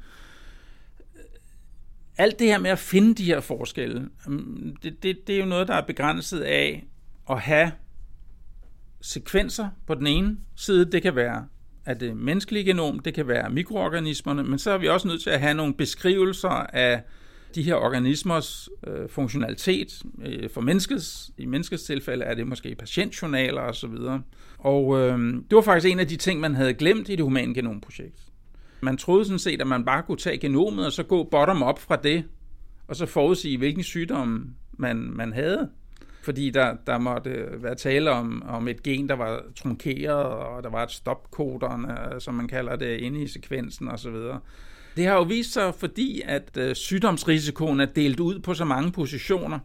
[2.19, 5.47] alt det her med at finde de her forskelle, øhm, det, det, det er jo
[5.47, 6.87] noget, der er begrænset af
[7.31, 7.73] at have
[9.01, 10.93] sekvenser på den ene side.
[10.93, 11.47] Det kan være
[11.91, 15.30] af det menneskelige genom, det kan være mikroorganismerne, men så er vi også nødt til
[15.30, 17.03] at have nogle beskrivelser af
[17.55, 20.03] de her organismers øh, funktionalitet.
[20.24, 23.91] Øh, for menneskets, i menneskets tilfælde er det måske patientjournaler osv.
[23.91, 24.20] Og,
[24.59, 27.55] og øh, det var faktisk en af de ting, man havde glemt i det humane
[27.55, 28.20] genomprojekt.
[28.80, 31.97] Man troede sådan set, at man bare kunne tage genomet og så gå bottom-up fra
[31.97, 32.24] det,
[32.88, 35.70] og så forudsige, hvilken sygdom man, man havde.
[36.23, 40.62] Fordi der, der måtte øh, være tale om, om et gen, der var trunkeret, og
[40.62, 44.14] der var et stopkodon, øh, som man kalder det, inde i sekvensen osv.
[44.97, 48.93] Det har jo vist sig, fordi at øh, sygdomsrisikoen er delt ud på så mange
[48.93, 49.59] positioner,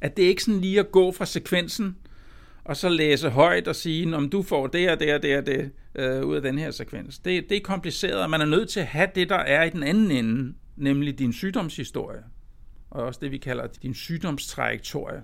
[0.00, 1.96] at det ikke sådan lige at gå fra sekvensen,
[2.64, 5.46] og så læse højt og sige, om du får det og det og det og
[5.46, 7.18] det øh, ud af den her sekvens.
[7.18, 9.70] Det, det er kompliceret, og man er nødt til at have det, der er i
[9.70, 12.22] den anden ende, nemlig din sygdomshistorie,
[12.90, 15.22] og også det, vi kalder din sygdomstrajektorie,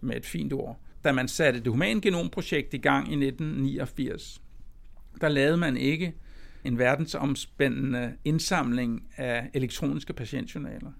[0.00, 0.80] med et fint ord.
[1.04, 4.42] Da man satte det humane genomprojekt i gang i 1989,
[5.20, 6.14] der lavede man ikke
[6.64, 10.92] en verdensomspændende indsamling af elektroniske patientjournaler.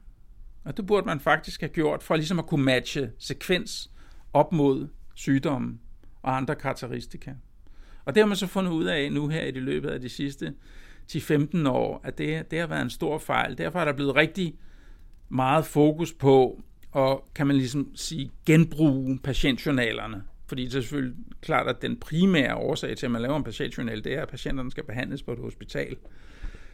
[0.64, 3.90] Og det burde man faktisk have gjort for ligesom at kunne matche sekvens
[4.32, 5.78] op mod sygdomme
[6.22, 7.32] og andre karakteristika.
[8.04, 10.08] Og det har man så fundet ud af nu her i det løbet af de
[10.08, 10.54] sidste
[11.12, 13.58] 10-15 år, at det, det har været en stor fejl.
[13.58, 14.54] Derfor er der blevet rigtig
[15.28, 16.62] meget fokus på,
[16.96, 20.22] og kan man ligesom sige, genbruge patientjournalerne.
[20.46, 24.04] Fordi det er selvfølgelig klart, at den primære årsag til, at man laver en patientjournal,
[24.04, 25.96] det er, at patienterne skal behandles på et hospital.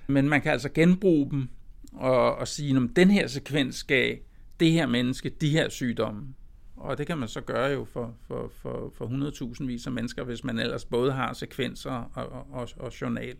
[0.07, 1.49] Men man kan altså genbruge dem
[1.93, 4.17] og, og sige, om den her sekvens gav
[4.61, 6.35] det her menneske, de her sygdomme.
[6.77, 9.07] Og det kan man så gøre jo for, for, for, for
[9.61, 13.37] 100.000 vis af mennesker, hvis man ellers både har sekvenser og, og, og journal.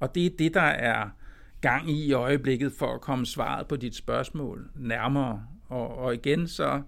[0.00, 1.08] Og det er det, der er
[1.60, 5.42] gang i i øjeblikket for at komme svaret på dit spørgsmål nærmere.
[5.68, 6.82] Og, og igen så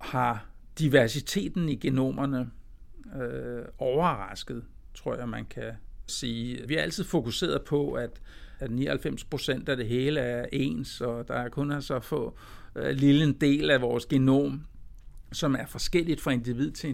[0.00, 0.46] har
[0.78, 2.50] diversiteten i genomerne
[3.22, 4.64] øh, overrasket,
[4.94, 5.72] tror jeg, man kan
[6.06, 6.68] sige.
[6.68, 8.20] Vi har altid fokuseret på, at,
[8.58, 12.38] at 99 procent af det hele er ens, og der er kun altså få
[12.76, 14.66] øh, lille en del af vores genom,
[15.32, 16.88] som er forskelligt fra individ til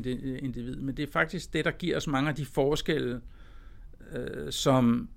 [0.44, 0.76] individ.
[0.76, 3.20] Men det er faktisk det, der giver os mange af de forskelle,
[4.12, 5.08] øh, som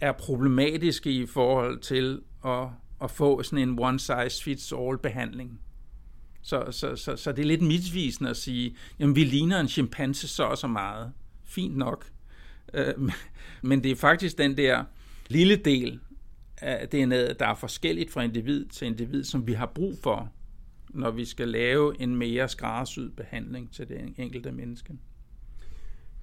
[0.00, 2.68] er problematiske i forhold til at,
[3.02, 5.60] at få sådan en one-size-fits-all-behandling.
[6.42, 10.28] Så, så, så, så det er lidt misvisende at sige, jamen vi ligner en chimpanse
[10.28, 11.12] så og så meget.
[11.44, 12.06] Fint nok.
[12.74, 12.94] Øh,
[13.62, 14.84] men det er faktisk den der
[15.28, 16.00] lille del
[16.56, 20.32] af DNA'et, der er forskelligt fra individ til individ, som vi har brug for,
[20.90, 24.92] når vi skal lave en mere skræddersyet behandling til det enkelte menneske.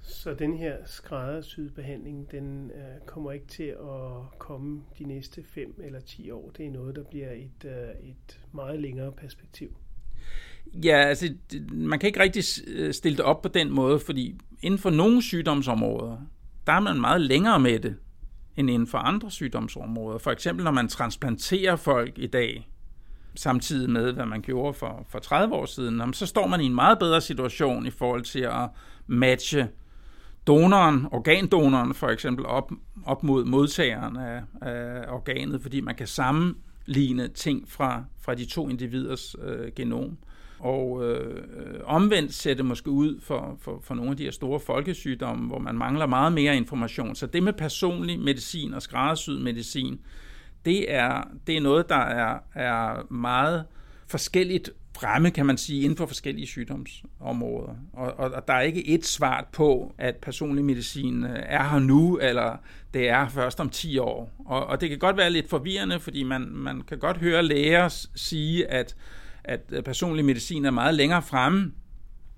[0.07, 5.81] Så den her skræddersyde behandling, den øh, kommer ikke til at komme de næste 5
[5.83, 6.51] eller 10 år.
[6.57, 9.77] Det er noget, der bliver et, øh, et meget længere perspektiv.
[10.83, 11.33] Ja, altså,
[11.71, 15.21] man kan ikke rigtig øh, stille det op på den måde, fordi inden for nogle
[15.21, 16.17] sygdomsområder,
[16.67, 17.95] der er man meget længere med det,
[18.57, 20.17] end inden for andre sygdomsområder.
[20.17, 22.69] For eksempel, når man transplanterer folk i dag,
[23.35, 26.75] samtidig med, hvad man gjorde for, for 30 år siden, så står man i en
[26.75, 28.69] meget bedre situation i forhold til at
[29.07, 29.67] matche
[30.47, 32.71] donoren, organdonoren for eksempel, op,
[33.05, 38.69] op mod modtageren af, af organet, fordi man kan sammenligne ting fra, fra de to
[38.69, 40.17] individers øh, genom.
[40.59, 41.43] Og øh,
[41.83, 45.59] omvendt ser det måske ud for, for, for nogle af de her store folkesygdomme, hvor
[45.59, 47.15] man mangler meget mere information.
[47.15, 49.99] Så det med personlig medicin og skræddersyet medicin,
[50.65, 53.65] det er, det er noget, der er, er meget
[54.07, 57.75] forskelligt fremme, kan man sige, inden for forskellige sygdomsområder.
[57.93, 61.79] Og, og, og der er ikke et svar på, at personlig medicin øh, er her
[61.79, 62.57] nu, eller
[62.93, 64.31] det er først om 10 år.
[64.45, 68.07] Og, og det kan godt være lidt forvirrende, fordi man, man kan godt høre læger
[68.15, 68.95] sige, at
[69.47, 71.71] at øh, personlig medicin er meget længere fremme,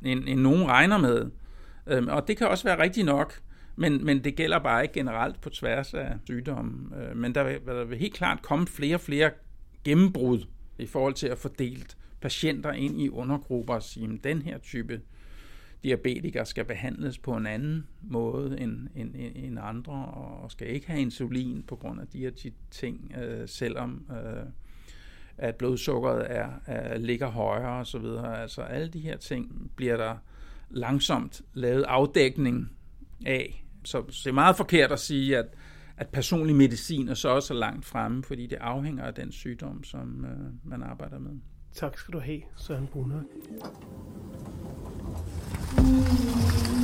[0.01, 1.31] end, end nogen regner med.
[1.87, 3.39] Øhm, og det kan også være rigtigt nok,
[3.75, 6.95] men, men det gælder bare ikke generelt på tværs af sygdomme.
[6.97, 9.31] Øh, men der vil, der vil helt klart komme flere og flere
[9.83, 10.45] gennembrud
[10.79, 15.01] i forhold til at fordelt patienter ind i undergrupper og sige, at den her type
[15.83, 21.01] diabetikere skal behandles på en anden måde end, end, end andre, og skal ikke have
[21.01, 22.31] insulin på grund af de her
[22.71, 24.45] ting, øh, selvom øh,
[25.37, 28.05] at blodsukkeret er, er, ligger højere osv.
[28.25, 30.15] Altså alle de her ting bliver der
[30.69, 32.71] langsomt lavet afdækning
[33.25, 33.65] af.
[33.83, 35.45] Så, så det er meget forkert at sige, at,
[35.97, 40.25] at personlig medicin er så også langt fremme, fordi det afhænger af den sygdom, som
[40.25, 41.31] øh, man arbejder med.
[41.73, 43.21] Tak skal du have, Søren Brunner.
[45.77, 46.76] Mm.